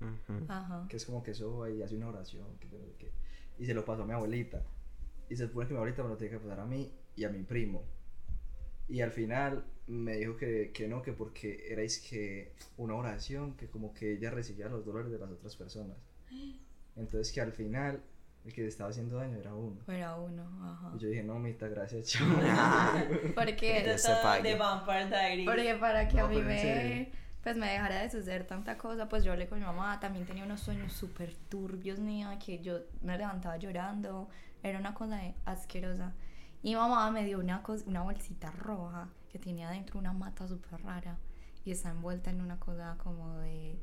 [0.00, 0.44] Ujú.
[0.48, 0.86] Ajá.
[0.88, 2.46] Que es como que eso y hace una oración.
[2.58, 3.12] Que, qué.
[3.58, 4.62] Y se lo pasó a mi abuelita.
[5.28, 7.28] Y se supone que mi abuelita me lo tiene que pasar a mí y a
[7.28, 7.84] mi primo.
[8.90, 13.54] Y al final me dijo que, que no, que porque era es que una oración,
[13.56, 15.96] que como que ella recibía los dolores de las otras personas.
[16.96, 18.02] Entonces que al final
[18.44, 19.80] el que le estaba haciendo daño era uno.
[19.84, 20.92] Fuera uno, ajá.
[20.96, 22.26] Y yo dije, no, mita, gracias, chao.
[23.34, 23.96] Porque,
[24.42, 25.46] de Vampire Diaries.
[25.46, 27.12] porque para que No, a mí me,
[27.42, 30.44] pues me dejara de suceder tanta cosa, pues yo hablé con mi mamá, también tenía
[30.44, 34.28] unos sueños súper turbios, niña, que yo me levantaba llorando,
[34.62, 36.14] era una cosa asquerosa.
[36.62, 40.82] Y mi mamá me dio una, una bolsita roja que tenía adentro una mata súper
[40.82, 41.16] rara
[41.64, 43.78] y está envuelta en una cosa como de...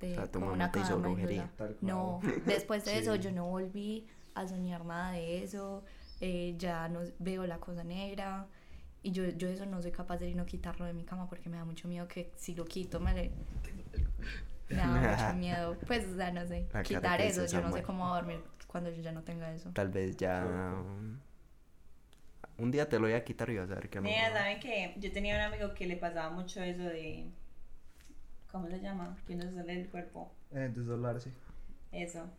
[0.00, 1.50] de O sea, tu como mamá te hizo brujería.
[1.80, 3.20] No, después de eso Sí.
[3.20, 5.84] yo no volví a soñar nada de eso,
[6.20, 8.46] eh, ya no veo la cosa negra
[9.02, 11.56] y yo, yo eso no soy capaz de no quitarlo de mi cama porque me
[11.56, 13.30] da mucho miedo que si lo quito me le...
[14.68, 14.86] Me da
[15.32, 18.42] mucho miedo, pues o sea, no sé, La quitar eso, yo no sé cómo dormir
[18.66, 19.70] cuando yo ya no tenga eso.
[19.72, 20.46] Tal vez ya.
[20.46, 21.18] um,
[22.62, 24.02] Un día te lo voy a quitar y vas a ver que no.
[24.04, 24.94] Mira, ¿saben qué?
[24.98, 27.26] Yo tenía un amigo que le pasaba mucho eso de...
[28.52, 29.18] ¿Cómo se llama?
[29.26, 30.32] Que no se sale del cuerpo.
[30.52, 31.32] Eh, desdoblarse.
[31.90, 32.30] Eso.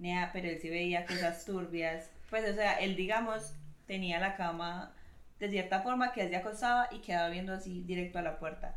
[0.00, 2.10] Nea, pero él sí veía cosas turbias.
[2.28, 3.54] Pues, o sea, él, digamos,
[3.86, 4.92] tenía la cama
[5.38, 8.76] de cierta forma que él se acostaba y quedaba viendo así directo a la puerta.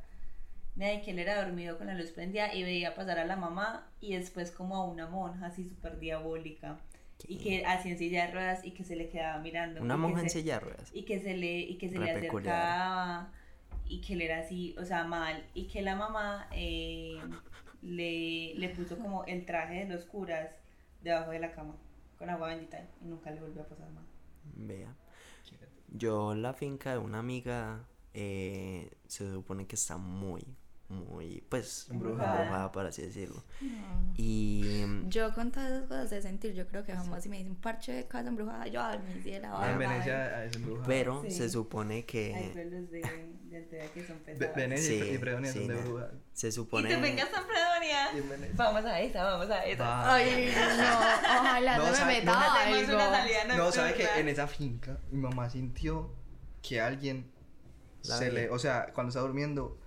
[0.75, 3.37] Nea, y que él era dormido con la luz prendida y veía pasar a la
[3.37, 6.77] mamá y después como a una monja así súper diabólica.
[7.27, 9.81] Y que hacía en silla de ruedas y que se le quedaba mirando.
[9.81, 10.91] Una monja en se- silla de ruedas.
[10.93, 12.55] y que se le y que se Re le peculiar.
[12.55, 13.31] acercaba
[13.87, 17.19] y que él era así o sea mal y que la mamá eh,
[17.81, 20.49] le, le puso como el traje de los curas
[21.01, 21.75] debajo de la cama
[22.17, 24.05] con agua bendita y nunca le volvió a pasar mal
[24.55, 24.95] Vea.
[25.89, 30.45] Yo, la finca de una amiga, eh, se supone que está muy,
[30.91, 32.37] muy, pues, Embrujada.
[32.43, 33.43] embrujada, por así decirlo.
[34.17, 34.85] Y.
[35.07, 37.91] Yo con todas esas cosas de sentir, yo creo que jamás si me dicen parche
[37.93, 39.79] de casa embrujada, yo ay, me hice la barba, en.
[39.79, 40.87] Venecia es embrujada.
[40.87, 41.31] Pero Sí.
[41.31, 42.49] se supone hay que.
[42.53, 45.75] pueblos de, de Antioquia que son pesados Venecia y- Sí, y Fredonia sí, son de
[45.75, 46.09] brujas.
[46.33, 46.87] Se y supone.
[46.89, 50.13] te vengas a Fredonia Y vamos a esa vamos a esa Va.
[50.15, 52.93] Ay, no, ojalá No, no, me meta no, no algo.
[52.95, 54.13] una salida No, sabe nocturna.
[54.13, 56.13] que en esa finca mi mamá sintió
[56.61, 57.29] que alguien
[58.03, 58.35] La se vi.
[58.35, 59.79] le, o sea, cuando está durmiendo,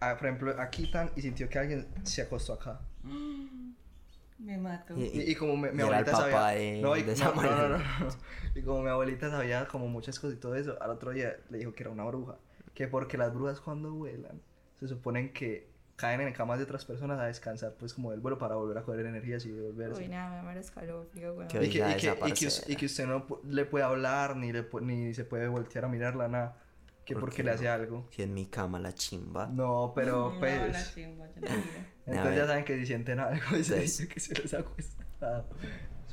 [0.00, 2.80] ah, por ejemplo, aquí tan y sintió que alguien se acostó acá.
[4.38, 7.12] me mato Y- Y, y como mi, abuelita papá sabía, de- no, y, de no,
[7.12, 7.78] esa no, no, no, manera.
[8.00, 8.08] no.
[8.54, 11.58] y como mi abuelita sabía como muchas cosas y todo eso, al otro día le
[11.58, 12.36] dijo que era una bruja,
[12.74, 14.40] que porque las brujas cuando vuelan
[14.80, 18.36] se suponen que caen en camas de otras personas a descansar pues como del vuelo
[18.36, 20.02] para volver a coger energías y devolverse.
[20.02, 21.36] Uy, nada, me muero escalofrío.
[21.48, 24.52] Qué Y que, y, que, y, que, y que usted no le puede hablar ni,
[24.52, 26.56] le ni se puede voltear a mirarla, nada.
[27.04, 27.54] Que ¿Por porque qué le no?
[27.56, 28.08] hace algo.
[28.10, 29.46] Si en mi cama la chimba.
[29.46, 30.72] No, pero No, pues.
[30.72, 31.48] la chimba, yo no
[32.06, 35.48] entonces ya saben que si sienten algo y se dice que se les ha acostado.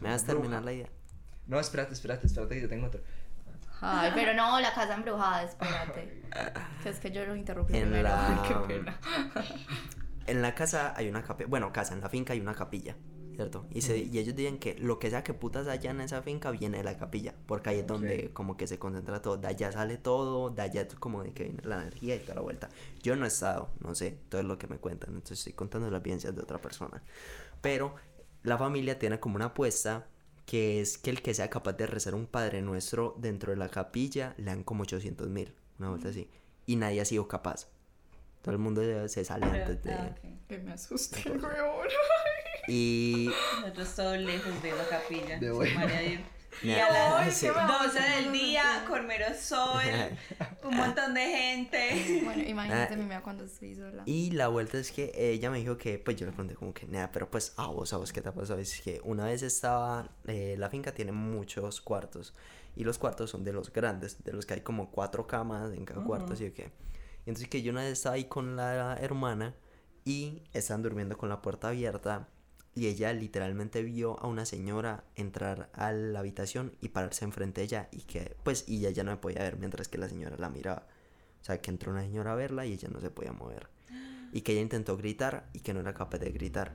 [0.01, 0.89] ¿Me vas a terminar la idea?
[1.47, 3.01] No, espérate, espérate, espérate que yo tengo otro.
[3.81, 6.21] Ay, pero no, la casa embrujada, espérate.
[6.83, 8.03] Que es que yo lo interrumpí En primero.
[8.09, 8.99] la- Qué pena.
[10.27, 12.95] En la casa hay una capilla, bueno, casa, en la finca hay una capilla,
[13.41, 13.65] ¿cierto?
[13.71, 16.51] Y, se, y ellos dicen que lo que sea que putas haya en esa finca
[16.51, 19.71] viene de la capilla, porque ahí es donde como que se concentra todo, de allá
[19.71, 22.69] sale todo, de allá es como de que viene la energía y toda la vuelta.
[23.01, 25.89] Yo no he estado, no sé, todo es lo que me cuentan, entonces estoy contando
[25.89, 27.01] las vivencias de otra persona.
[27.61, 27.95] Pero
[28.43, 30.07] la familia tiene como una apuesta
[30.45, 33.69] que es que el que sea capaz de rezar un Padre Nuestro dentro de la
[33.69, 36.29] capilla le dan como 800 mil, una vuelta así,
[36.65, 37.67] y nadie ha sido capaz.
[38.41, 39.93] Todo el mundo se- se sale Pero- antes de...
[39.93, 40.47] ah, ok.
[40.47, 41.41] Que me asusté, weón.
[42.67, 43.29] Y
[43.61, 45.39] Nosotros todos lejos de la capilla.
[45.39, 46.19] De Dios.
[46.63, 47.47] Y a las sí.
[47.47, 49.81] 12 del día, con mero sol,
[50.63, 52.21] un montón de gente.
[52.23, 52.97] Bueno, imagínate Ah.
[52.97, 54.03] mi mamá cuando estoy sola.
[54.05, 56.85] Y la vuelta es que ella me dijo que, pues yo le pregunté como que,
[56.87, 58.59] nada, pero pues a vos, a vos, ¿qué te ha pasado?
[58.59, 62.35] Es que una vez estaba, eh, la finca tiene muchos cuartos
[62.75, 65.85] y los cuartos son de los grandes, de los que hay como cuatro camas en
[65.85, 66.65] cada cuarto, así que.
[67.25, 69.55] Y entonces que yo una vez estaba ahí con la hermana
[70.05, 72.27] y estaban durmiendo con la puerta abierta
[72.73, 77.65] y ella literalmente vio a una señora entrar a la habitación y pararse enfrente de
[77.65, 80.49] ella y que, pues, y ella no me podía ver mientras que la señora la
[80.49, 80.87] miraba.
[81.41, 83.67] O sea, que entró una señora a verla y ella no se podía mover.
[84.31, 86.73] Y que ella intentó gritar y que no era capaz de gritar.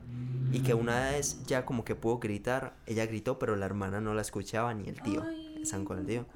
[0.52, 4.12] Y que una vez ya como que pudo gritar, ella gritó, pero la hermana no
[4.12, 5.24] la escuchaba ni el tío.
[5.62, 6.26] Están con el tío.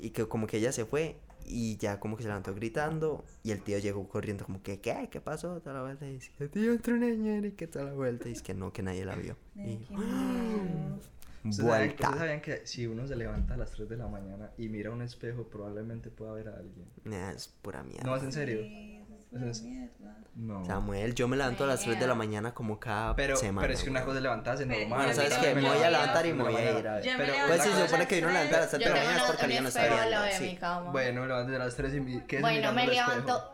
[0.00, 3.50] Y que como que ella se fue y ya como que se levantó gritando y
[3.50, 5.08] el tío llegó corriendo como que, ¿qué?
[5.10, 5.60] ¿Qué pasó?
[5.60, 8.28] Toda la vuelta y dice, tío, entró una señora y que toda la vuelta.
[8.28, 9.36] Y es que no, que nadie la vio.
[9.56, 9.78] Y.
[11.44, 12.04] ¿Ustedes sabían, vuelta.
[12.04, 14.90] ustedes sabían que si uno se levanta a las 3 de la mañana y mira
[14.90, 16.86] un espejo, probablemente pueda ver a alguien?
[17.04, 18.04] Nah, es pura mierda.
[18.04, 18.60] No, es en serio.
[19.32, 20.16] Sí, eso es una mierda.
[20.34, 20.64] No.
[20.64, 23.60] Samuel, yo me levanto a las 3 de la mañana como cada Pero, semana.
[23.66, 24.88] pero es que una cosa es levantarse normal.
[24.88, 27.02] Bueno, ¿sabes cosa Me voy a levantar y me voy a ir a ver.
[27.48, 28.34] Pues a se las supone que uno tres.
[28.34, 30.90] levanta a las 7 Yo de la mañana es porque alguien no está viendo.
[30.92, 32.20] Bueno, me levanto a las 3 y mi...
[32.22, 33.51] ¿qué es Bueno, me levanto.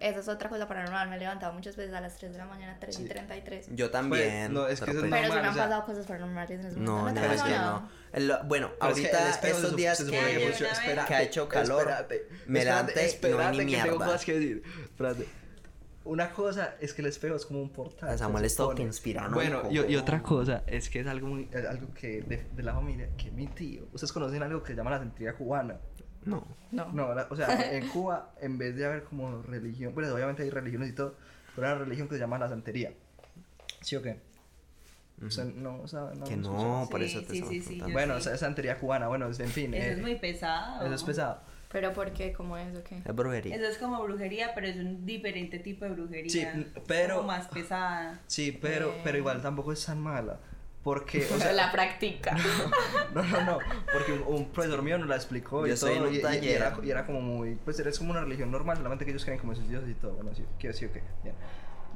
[0.00, 1.08] Esa es otra cosa paranormal.
[1.08, 3.68] Me he levantado muchas veces a las 3 de la mañana, 3 y 33.
[3.74, 4.52] Yo también.
[4.52, 6.06] no, es que pero eso es pues- Pero normal, me o han sea- pasado cosas
[6.06, 7.20] paranormales en ese momento.
[7.20, 7.54] No, es que.
[8.12, 11.80] El- bueno, Pero es que el ahorita estos sup- días que, espérate, ha hecho calor,
[11.80, 14.06] espérate, me levanté y no vi espérate ni que tengo mierda.
[14.06, 14.62] cosas que decir.
[14.84, 15.28] Espérate.
[16.04, 18.10] Una cosa es que el espejo es como un portal.
[18.10, 22.22] Ah, Samuel es Bueno, y, otra cosa es que es algo, muy, es algo que
[22.22, 23.88] de, de la familia, que mi tío.
[23.92, 25.78] ¿Ustedes conocen algo que se llama la centría cubana?
[26.26, 26.46] No.
[26.72, 26.92] No.
[26.92, 30.50] No, la- o sea, en Cuba, en vez de haber como religión, bueno, obviamente hay
[30.50, 31.14] religiones y todo,
[31.54, 32.92] pero hay una religión que se llama la santería.
[33.80, 34.18] ¿Sí o qué?
[35.24, 38.16] O sea, no, saben, no Que no, por eso te sí, estaba sí, sí, Bueno,
[38.18, 39.72] es santería cubana, bueno, en fin.
[39.72, 40.84] Eso eh, es muy pesado.
[40.84, 41.40] Eso es pesado.
[41.72, 42.32] Pero ¿por qué?
[42.32, 42.98] ¿Cómo es o qué?
[43.04, 43.56] Es brujería.
[43.56, 46.30] Eso es como brujería, pero es un diferente tipo de brujería.
[46.54, 48.20] Sí, pero- Como más pesada.
[48.26, 50.38] Sí, pero, pero igual tampoco es tan mala.
[50.86, 52.36] Porque, o sea, la práctica.
[53.12, 53.58] no, no, no,
[53.92, 56.16] porque un, un profesor mío nos la explicó y Yo estoy en todo, un y,
[56.18, 56.44] y- y taller.
[56.62, 59.40] era, y era como muy, pues era como una religión normal, solamente que ellos creen
[59.40, 61.34] como sus dioses y todo, bueno, sí, que sí, ok, bien.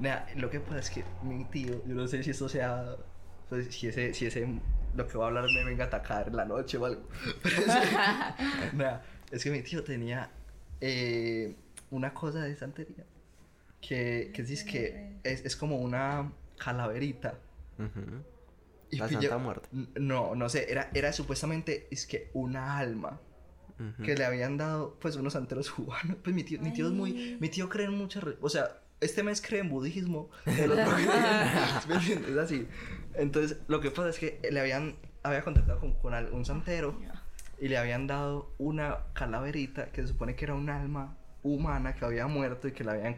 [0.01, 2.97] Nada, lo que pasa es que mi tío, yo no sé si esto sea,
[3.49, 4.49] pues si ese, si ese,
[4.97, 7.03] lo que va a hablar me venga a atacar en la noche o algo,
[7.45, 10.31] pero es, es que mi tío tenía
[10.81, 11.55] eh,
[11.93, 13.05] una cosa de santería,
[13.81, 17.35] que, que es que es, es como una calaverita,
[17.79, 18.23] Ujú.
[18.40, 18.40] y
[18.93, 19.69] La Santa Muerte.
[19.73, 23.21] N- No, no sé, era, era supuestamente, es que una alma
[24.05, 26.17] que le habían dado, pues, unos santeros cubanos.
[26.23, 29.23] Pues mi tío, mi tío es muy, mi tío cree en muchas, o sea, este
[29.23, 32.29] mes cree en budismo, el otro cree en- ¿me entiendes?
[32.31, 32.69] Es así.
[33.15, 37.01] Entonces, lo que pasa es que le habían, había contactado con, con un santero
[37.59, 42.05] y le habían dado una calaverita que se supone que era un alma humana que
[42.05, 43.17] había muerto y que la habían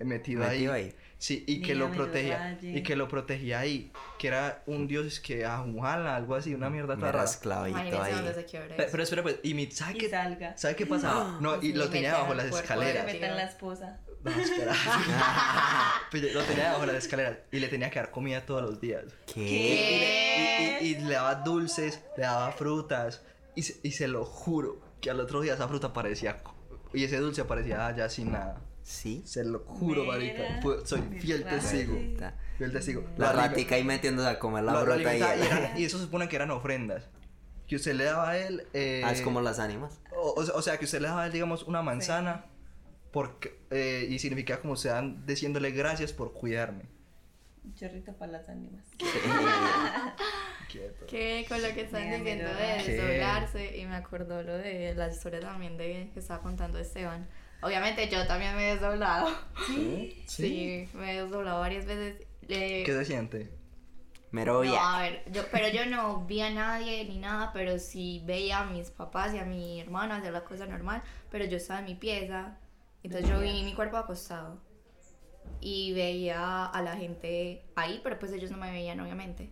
[0.00, 0.86] metido, Metido ahí.
[0.86, 0.94] ahí.
[1.20, 2.58] Sí, y que lo protegía.
[2.62, 3.92] Y que lo protegía ahí.
[4.18, 7.24] Que era un dios que a Jala, algo así, una mierda rara.
[7.24, 8.14] esclavito ahí.
[8.14, 8.90] Pe- eso.
[8.90, 10.56] Pero espera, pues, y mi, ¿sabe Y qué, salga.
[10.56, 11.36] ¿sabe qué pasaba?
[11.42, 13.04] No, y Sí, lo le tenía bajo las escaleras.
[13.06, 14.00] de- metan la esposa.
[14.24, 14.72] No, espera.
[16.10, 19.04] Pues, lo tenía bajo las escaleras y le tenía que dar comida todos los días.
[19.32, 19.40] ¿Qué?
[20.80, 23.22] Y, y- y- y le daba dulces, le daba frutas.
[23.54, 26.42] Y, se- y se lo juro que al otro día esa fruta parecía.
[26.42, 26.54] co-
[26.94, 28.58] Y ese dulce aparecía allá sin nada.
[28.90, 29.22] Sí.
[29.24, 30.60] Se lo juro, marica.
[30.84, 31.96] Soy fiel testigo.
[32.58, 33.04] Fiel testigo.
[33.16, 36.04] La alime- ratica ahí metiéndose a comer la lo brota y, era- y eso se
[36.04, 37.08] supone que eran ofrendas.
[37.68, 38.66] Que usted le daba a él.
[38.72, 40.00] eh, Ah, es como las ánimas.
[40.16, 42.46] o, o sea- que usted le daba, digamos, una manzana
[43.12, 46.84] porque, eh, y significaba como se dan diciéndole gracias por cuidarme.
[47.64, 48.84] Un chorrito para las ánimas.
[50.68, 51.06] Quieto.
[51.06, 52.92] Que con lo que están diciendo de ¿Qué?
[52.92, 57.28] desdoblarse, y me acordó lo de la historia también de que estaba contando Esteban.
[57.62, 59.28] Obviamente yo también me he desdoblado.
[59.66, 60.22] ¿Sí?
[60.26, 62.26] Sí, me he desdoblado varias veces.
[62.48, 63.50] Eh, ¿Qué se siente?
[64.32, 68.22] Mero No, a ver, yo, pero yo no vi a nadie ni nada, pero sí
[68.24, 71.80] veía a mis papás y a mi hermano hacer la cosa normal, pero yo estaba
[71.80, 72.56] en mi pieza,
[73.02, 74.60] entonces yo vi mi cuerpo acostado
[75.60, 79.50] y veía a la gente ahí, pero pues ellos no me veían obviamente.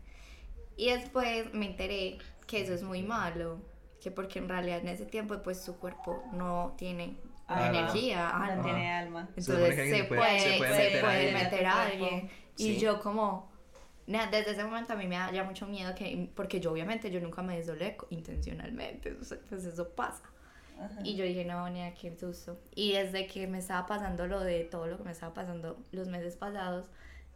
[0.76, 3.58] Y después me enteré que eso es muy malo,
[4.00, 7.16] que porque en realidad en ese tiempo pues su cuerpo no tiene
[7.54, 7.78] Alma.
[7.78, 8.62] energía, No alma.
[8.62, 9.28] tiene alma.
[9.34, 11.34] Se supone Entonces se alguien puede, se se puede puede, meter a alguien.
[11.34, 12.20] meter a alguien.
[12.20, 12.28] cuerpo.
[12.58, 12.78] Y Sí.
[12.78, 13.50] yo como,
[14.06, 17.10] nada, desde ese momento a mí me da ya mucho miedo que, porque yo obviamente
[17.10, 19.32] yo nunca me desdoblé co- intencionalmente, pues
[19.64, 20.22] eso pasa.
[20.80, 21.00] Ajá.
[21.02, 22.60] Y yo dije, no, ni a qué susto.
[22.74, 26.06] Y desde que me estaba pasando lo de todo lo que me estaba pasando los
[26.08, 26.86] meses pasados,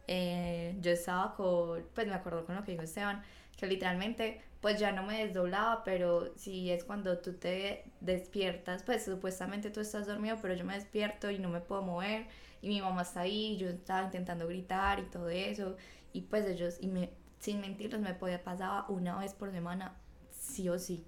[0.07, 3.21] eh, yo estaba con, pues me acuerdo con lo que dijo Esteban,
[3.57, 9.03] que literalmente pues ya no me desdoblaba, pero sí es cuando tú te despiertas, pues
[9.03, 12.27] supuestamente tú estás dormido, pero yo me despierto y no me puedo mover
[12.61, 15.75] y mi mamá está ahí, y yo estaba intentando gritar y todo eso
[16.13, 17.09] y pues ellos, y me,
[17.39, 19.97] sin mentirles, me podía pasar una vez por semana,
[20.31, 21.05] sí o sí.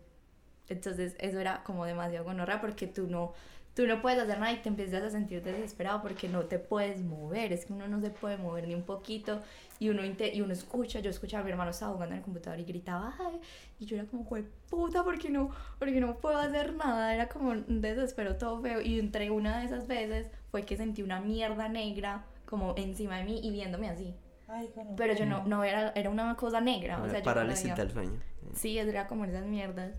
[0.68, 3.36] Entonces eso era como demasiado gonorra porque tú no,
[3.76, 7.01] tú no puedes hacer nada y te empiezas a sentir desesperado porque no te puedes
[7.03, 9.41] mover, es que uno no se puede mover ni un poquito
[9.80, 12.23] y uno, inte- y uno escucha, yo escuchaba a mi hermano estaba jugando en el
[12.23, 13.39] computador y gritaba, ay,
[13.78, 17.49] y yo era como, "Jue puta, porque no, porque no puedo hacer nada, era como
[17.49, 21.67] un desespero todo feo y entre una de esas veces fue que sentí una mierda
[21.67, 24.15] negra como encima de mí y viéndome así,
[24.47, 24.91] Ay, bueno.
[24.95, 27.76] pero yo no, no era, era una cosa negra, o sea, yo no la Parálisis
[27.76, 28.19] del sueño.
[28.53, 29.97] Sí, era como esas mierdas.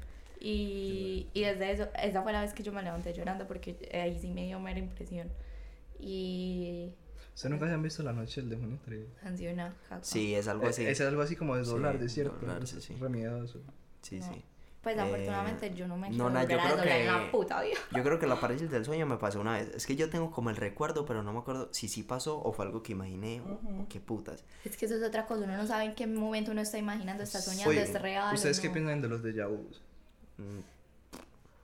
[0.49, 4.19] Y, y desde eso, esa fue la vez que yo me levanté llorando porque ahí
[4.21, 5.29] sí me dio mera impresión.
[5.99, 6.93] Y
[7.35, 9.07] ¿Ustedes nunca se han visto la noche del demonio 3?
[9.25, 10.05] han sido una caca.
[10.05, 10.85] Sí, es algo así.
[10.85, 12.37] Eh, Es algo así como desdoblar, Sí, de cierto.
[12.37, 12.95] doblarse, es sí.
[13.01, 13.61] re miedoso.
[14.03, 14.33] Sí, No.
[14.35, 14.45] sí.
[14.83, 17.75] Pues Eh, afortunadamente yo no me no, nah, yo creo que- la puta vida.
[17.93, 19.71] Yo creo que la parálisis del sueño me pasó una vez.
[19.75, 22.53] Es que yo tengo como el recuerdo, pero no me acuerdo si sí pasó o
[22.53, 24.45] fue algo que imaginé o- o qué putas.
[24.65, 27.25] Es que eso es otra cosa, uno no sabe en qué momento uno está imaginando,
[27.25, 28.33] está soñando, Oye, es real.
[28.33, 28.75] ¿Ustedes qué no.
[28.75, 29.83] piensan de los de vus?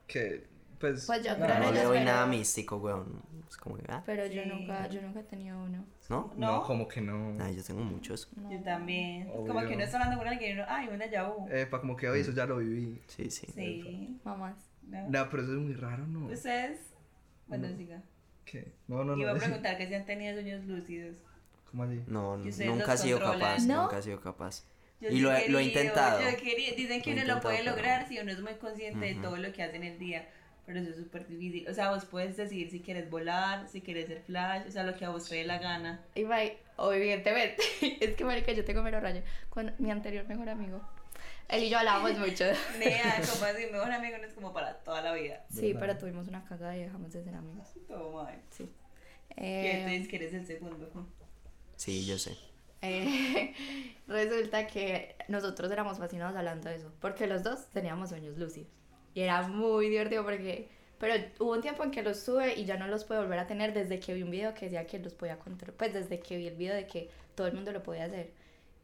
[0.06, 0.44] Que,
[0.78, 1.06] pues...
[1.06, 3.22] Pues yo creo No Pero le yo doy nada místico, weón.
[3.48, 4.48] Es como que, ah, Pero yo Sí.
[4.48, 5.84] nunca, yo nunca he tenido uno.
[6.08, 6.32] ¿no?
[6.36, 6.62] No, ¿No?
[6.64, 7.32] como que no.
[7.34, 8.28] Nah, yo tengo muchos.
[8.50, 9.22] Yo también.
[9.22, 9.68] Es como Obvio.
[9.68, 11.46] que uno está hablando con alguien y uno, ay, un déjà vu.
[11.50, 13.00] Eh, pa' como que, oye, eso ya lo viví.
[13.06, 13.46] Sí, sí.
[13.54, 14.20] Sí.
[14.24, 14.56] Mamás.
[14.82, 15.08] ¿No?
[15.08, 16.26] No, pero eso es muy raro, ¿no?
[16.26, 16.80] Ustedes.
[17.46, 17.76] Bueno, No.
[17.76, 18.02] siga.
[18.44, 18.72] ¿Qué?
[18.88, 19.40] No, no, Iba a no.
[19.40, 21.16] preguntar que si han tenido sueños lúcidos.
[21.70, 22.02] ¿Cómo así?
[22.06, 23.40] No, ustedes nunca he los sido controlan.
[23.52, 23.66] capaz.
[23.66, 23.82] ¿No?
[23.82, 24.64] Nunca he sido capaz.
[25.02, 26.20] Yo Y sí lo he he- lo he querido, intentado.
[26.30, 28.54] yo querido- Dicen que Lo uno lo puede intentado, pero- lograr si uno es muy
[28.54, 29.22] consciente de Ujú.
[29.22, 30.28] todo lo que hace en el día.
[30.64, 31.68] Pero eso es súper difícil.
[31.68, 34.96] O sea, vos puedes decidir si quieres volar, si quieres ser flash, o sea, lo
[34.96, 36.00] que a vos te dé la gana.
[36.14, 37.56] Y bye, evidentemente,
[38.00, 40.80] es que marica, yo tengo mero rayo con mi anterior mejor amigo.
[41.48, 42.44] Él y yo hablábamos mucho.
[42.78, 45.44] Nea, como así, mejor amigo no es como para toda la vida.
[45.50, 45.80] Sí, ¿Verdad?
[45.80, 47.66] pero tuvimos una cagada y dejamos de ser amigos.
[47.88, 48.40] Todo mal.
[48.50, 48.70] Sí.
[49.36, 50.90] ¿Qué Eh, te dices que eres el segundo?
[51.76, 52.36] Sí, yo sé.
[52.82, 53.54] Eh,
[54.06, 58.68] resulta que nosotros éramos fascinados hablando de eso, porque los dos teníamos sueños lúcidos.
[59.14, 60.68] Y era muy divertido porque...
[60.98, 63.46] Pero hubo un tiempo en que los tuve y ya no los puedo volver a
[63.48, 65.76] tener desde que vi un video que decía que los podía controlar.
[65.76, 68.30] Pues desde que vi el video de que todo el mundo lo podía hacer.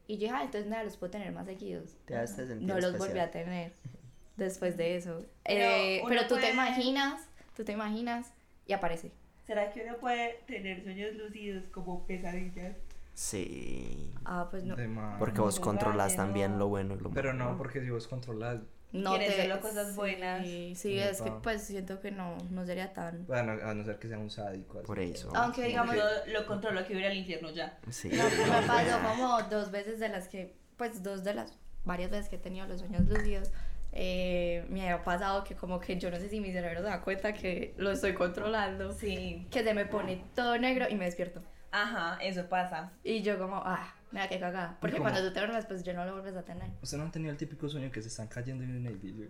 [0.05, 1.95] Y yo dije, ah, entonces nada, los puedo tener más seguidos.
[2.05, 3.71] Te hace sentir No los volví a tener
[4.35, 5.25] después de eso.
[5.45, 7.21] Pero Eh, pero tú te imaginas,
[7.55, 8.33] tú te imaginas
[8.65, 9.11] y aparece.
[9.45, 12.75] ¿Será que uno puede tener sueños lúcidos como pesadillas?
[13.19, 14.13] Sí.
[14.23, 14.77] Ah, pues no.
[15.19, 17.13] Porque vos vale, también lo bueno y lo malo.
[17.13, 18.61] Pero no, porque si vos controlas...
[18.93, 19.41] No Quieres te...
[19.41, 20.45] solo cosas buenas.
[20.47, 23.27] Sí, sí, es que pues siento que no, no sería tan...
[23.27, 24.77] Bueno, a no ser que sea un sádico.
[24.77, 24.87] así.
[24.87, 25.29] Por eso.
[25.35, 27.77] Aunque digamos, Yo lo controlo que hubiera al infierno ya.
[27.89, 28.07] Sí.
[28.07, 32.29] no, me pasó como dos veces de las que, pues dos de las varias veces
[32.29, 33.51] que he tenido los sueños lúcidos,
[33.91, 37.01] eh, me ha pasado que como que yo no sé si mi cerebro se da
[37.01, 39.45] cuenta que lo estoy controlando, Sí.
[39.51, 41.43] que se me pone todo negro y me despierto.
[41.71, 42.91] Ajá, eso pasa.
[43.03, 44.77] Y yo como, ah, mira qué cagada.
[44.81, 45.09] Porque ¿Cómo?
[45.09, 46.67] cuando tú te duermes, pues yo no lo vuelves a tener.
[46.81, 49.27] ¿Ustedes no han tenido el típico sueño que se están cayendo en un edificio?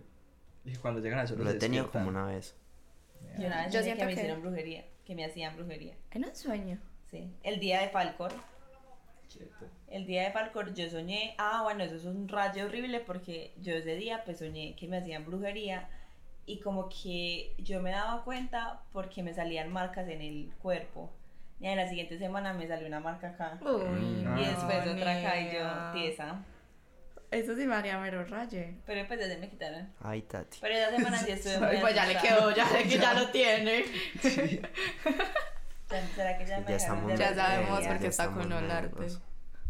[0.64, 2.54] Y cuando llegan al suelo Lo he tenido como una vez.
[3.38, 5.94] Yo una vez Yo siento que me que- hicieron brujería, que me hacían brujería.
[6.10, 6.78] En un sueño.
[7.10, 7.30] Sí.
[7.42, 8.32] El día de Falcor,
[9.32, 9.66] Quieto.
[9.88, 13.74] el día de Falcor yo soñé, ah, bueno, eso es un rayo horrible porque yo
[13.74, 15.88] ese día pues soñé que me hacían brujería
[16.46, 21.12] y como que yo me daba cuenta porque me salían marcas en el cuerpo.
[21.60, 23.58] Y en la siguiente semana me salió una marca acá.
[23.62, 24.38] Uy, Mm.
[24.38, 26.42] Y después otra acá y yo, tiesa.
[27.30, 28.74] Eso sí me haría mero raye.
[28.86, 29.88] Pero pues ya se me quitaron.
[30.00, 30.58] Ay, Tati.
[30.60, 33.28] Pero esa semana sí estuve muy pues ya le quedó, ya sé que ya lo
[33.32, 33.84] tiene.
[35.90, 37.18] Ya- ¿Será que ya me Ya estamos.
[37.18, 38.94] Ya sabemos porque está con Olarte.
[38.96, 39.20] nuevos.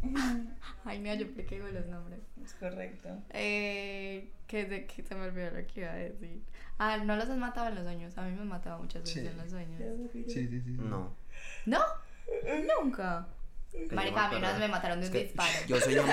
[0.84, 2.20] Ay, mira, yo quedo los nombres.
[2.42, 3.08] Es correcto.
[3.30, 6.42] Eh, que, de, que se me olvidó lo que iba a decir.
[6.78, 8.16] Ah, no los has matado en los sueños.
[8.16, 9.28] A mí me han matado muchas veces Sí.
[9.28, 9.80] en los sueños.
[10.12, 10.60] Sí, sí, sí.
[10.62, 10.70] sí.
[10.78, 11.14] No.
[11.66, 11.80] ¿No?
[12.80, 13.26] Nunca.
[13.92, 15.52] Marica, a mí una vez me mataron de un disparo.
[15.68, 16.04] Yo soy muy...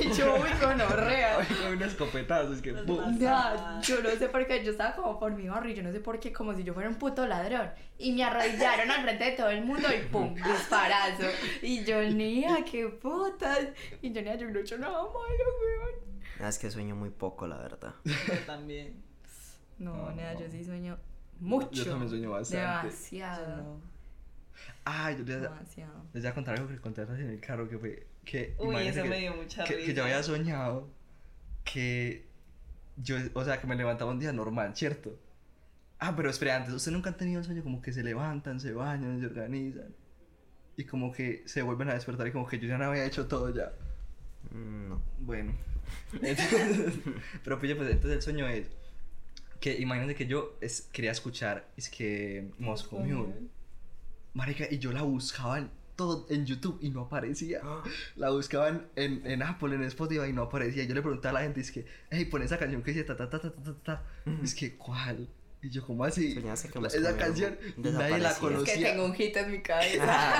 [0.00, 1.46] Y yo, uy, gonorrea.
[1.46, 2.72] Con un escopetazo, es que.
[2.74, 3.18] ¡pum!
[3.18, 6.00] Ya, yo no sé por qué, yo estaba como por mi barrio, yo no sé
[6.00, 7.70] por qué, como si yo fuera un puto ladrón.
[7.98, 11.24] Y me arrodillaron al frente de todo el mundo y pum, disparazo.
[11.62, 13.68] Y yo, Nia, qué putas.
[14.00, 16.22] Y yo, Nia, yo no he hecho nada malo, weón.
[16.40, 17.94] Ah, Es que sueño muy poco, la verdad.
[18.04, 19.02] Yo también.
[19.78, 20.40] No, no.
[20.40, 20.98] yo sí sueño
[21.42, 21.70] mucho.
[21.72, 22.64] Yo también sueño bastante.
[22.64, 23.80] Yo Demasiado.
[24.84, 26.04] Ah, yo les, Demasiado.
[26.12, 28.06] les voy a contar algo que conté en el carro que fue.
[28.24, 29.86] Que, Uy, eso que, me dio mucha que, risa.
[29.86, 30.88] que yo había soñado
[31.64, 32.26] que
[32.96, 35.18] yo, o sea, que me levantaba un día normal, ¿cierto?
[35.98, 38.72] Ah, pero espera, antes, ¿ustedes nunca han tenido un sueño como que se levantan, se
[38.72, 39.94] bañan, se organizan?
[40.76, 43.26] Y como que se vuelven a despertar y como que yo ya no había hecho
[43.26, 43.72] todo ya.
[44.50, 45.02] Mm, No.
[45.20, 45.52] Bueno.
[46.22, 46.92] Entonces,
[47.44, 48.66] pero pues, pues entonces el sueño es
[49.62, 53.32] que imagínense que yo es- quería escuchar es que Moscow Mule.
[54.34, 57.60] Marica, y yo la buscaba en todo en YouTube y no aparecía.
[58.16, 60.84] La buscaba en, en, en Apple, en Spotify y no aparecía.
[60.84, 63.14] Yo le preguntaba a la gente, es que, hey, pon esa canción que dice ta
[63.16, 63.74] ta ta ta ta ta.
[63.84, 64.02] ta".
[64.42, 65.28] Es que, ¿cuál?
[65.64, 66.34] Y yo, ¿cómo así?
[66.36, 68.30] La- Esa canción, nadie la desaparecía.
[68.30, 68.74] Es conocía.
[68.74, 70.34] que tengo un hit en mi cabeza.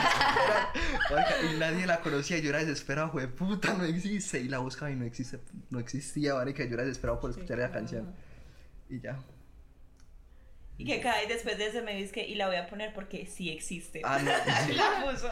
[1.11, 4.41] Marica, y nadie la conocía, yo era desesperado, fue puta, no existe.
[4.41, 5.39] Y la buscaba y no existe,
[5.71, 6.65] no existía, marica.
[6.65, 8.13] Yo era desesperado por escuchar esa canción.
[8.93, 9.19] Y ya.
[10.79, 13.27] Y que cae después de ese me dice que y la voy a poner porque
[13.27, 14.03] sí existe.
[14.05, 14.31] Ah, no.
[14.73, 15.29] Y la puso.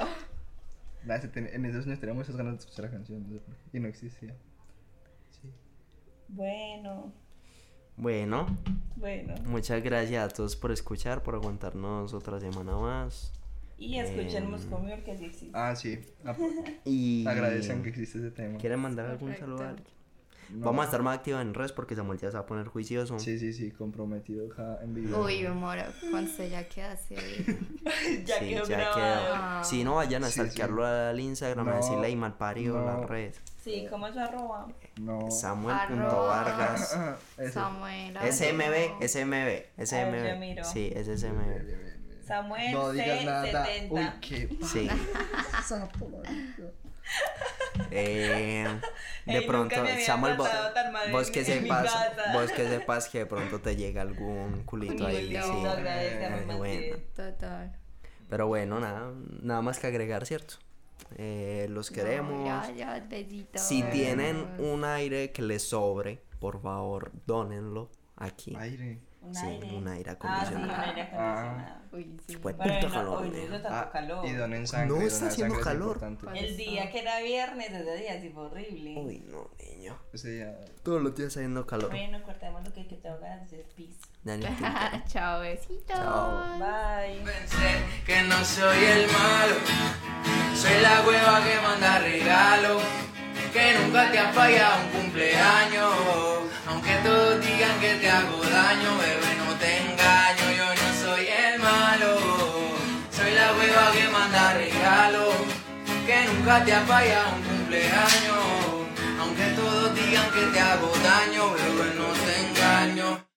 [1.32, 3.76] Ten- en esos años tenía muchas ganas de escuchar la canción, no sé por qué,
[3.78, 4.34] y no existía.
[5.30, 5.50] Sí.
[6.28, 7.12] Bueno,
[7.96, 8.46] Bueno,
[8.96, 9.34] bueno.
[9.46, 13.32] muchas gracias a todos por escuchar, por aguantarnos otra semana más.
[13.78, 15.50] Y escuchen Em, Moscow Mule que sí existe.
[15.54, 16.00] Ah, sí.
[16.24, 16.36] Ah,
[16.84, 18.58] Y Agradecen que existe ese tema.
[18.58, 19.86] ¿Quieren mandar algún saludo a alguien?
[20.52, 20.66] No.
[20.66, 23.18] Vamos a estar más activos en redes porque Samuel ya se va a poner juicioso.
[23.18, 25.22] Sí, sí, sí, comprometido ja, en video.
[25.24, 25.84] Uy, me muero.
[26.10, 27.14] Cuando ya queda así.
[28.26, 28.94] ya Sí, quedó ya quedó.
[28.96, 29.62] Ah.
[29.64, 30.40] Si no, vayan a Sí, sí.
[30.40, 32.84] stalkearlo al Instagram, a No, decirle y mal parido no.
[32.86, 33.40] las redes.
[33.62, 34.66] Sí, ¿cómo es arroba?
[35.00, 35.30] No.
[35.30, 36.98] Samuel.vargas.
[37.52, 38.16] Samuel.
[38.16, 40.38] SMB, SMB, A SMB.
[40.38, 40.64] miro.
[40.64, 42.24] Sí, es SMB.
[42.26, 43.66] Samuel No digas nada.
[43.66, 43.90] C70.
[43.90, 44.88] Uy, qué Sí.
[47.90, 48.66] Eh,
[49.26, 51.92] de Ey, pronto, Samuel, vos, tratado tan mal vos que sepas,
[52.32, 55.28] vos que sepas que de pronto te llega algún culito ahí.
[55.28, 55.34] Sí.
[55.34, 56.96] Eh, bueno.
[57.14, 57.76] Total.
[58.28, 60.54] Pero bueno, nada, nada más que agregar, ¿cierto?
[61.16, 62.32] Eh, los queremos.
[62.32, 63.60] No, ya, ya, besitos.
[63.60, 68.54] Si tienen un aire que les sobre, por favor, dónenlo aquí.
[68.56, 69.00] Aire.
[69.22, 69.76] Un Sí, aire.
[69.76, 70.82] un aire Ah, sí, un acondicionado.
[70.90, 71.80] aire acondicionado.
[71.92, 72.36] Uy, sí.
[72.38, 74.26] Pues, Pero puta no, calor, hoy no tanto Ah, calor.
[74.26, 74.98] y donen sangre.
[74.98, 75.98] No está haciendo es calor.
[76.20, 76.36] ¿Cuál?
[76.36, 78.94] El día que era viernes, ese día sí fue horrible.
[78.98, 79.98] Uy, no, niño.
[80.12, 80.60] Ese día.
[80.82, 81.90] Todos los días haciendo calor.
[81.90, 83.98] Bueno, cortemos lo que, que tengo ganas de hacer pis.
[85.08, 85.96] Chao, besitos.
[85.96, 86.58] Chao.
[86.58, 87.24] Bye.
[87.24, 89.56] Pensé que no soy el malo,
[90.54, 92.80] soy la hueva que manda regalo,
[93.50, 95.94] que nunca te ha fallado un cumpleaños.
[96.68, 101.58] Aunque todos digan que te hago daño, bebé, no te engaño, yo no soy el
[101.58, 102.18] malo.
[103.10, 105.32] Soy la hueva que manda regalo,
[106.04, 108.44] que nunca te ha fallado un cumpleaños.
[109.18, 113.29] Aunque todos digan que te hago daño, bebé, no te engaño.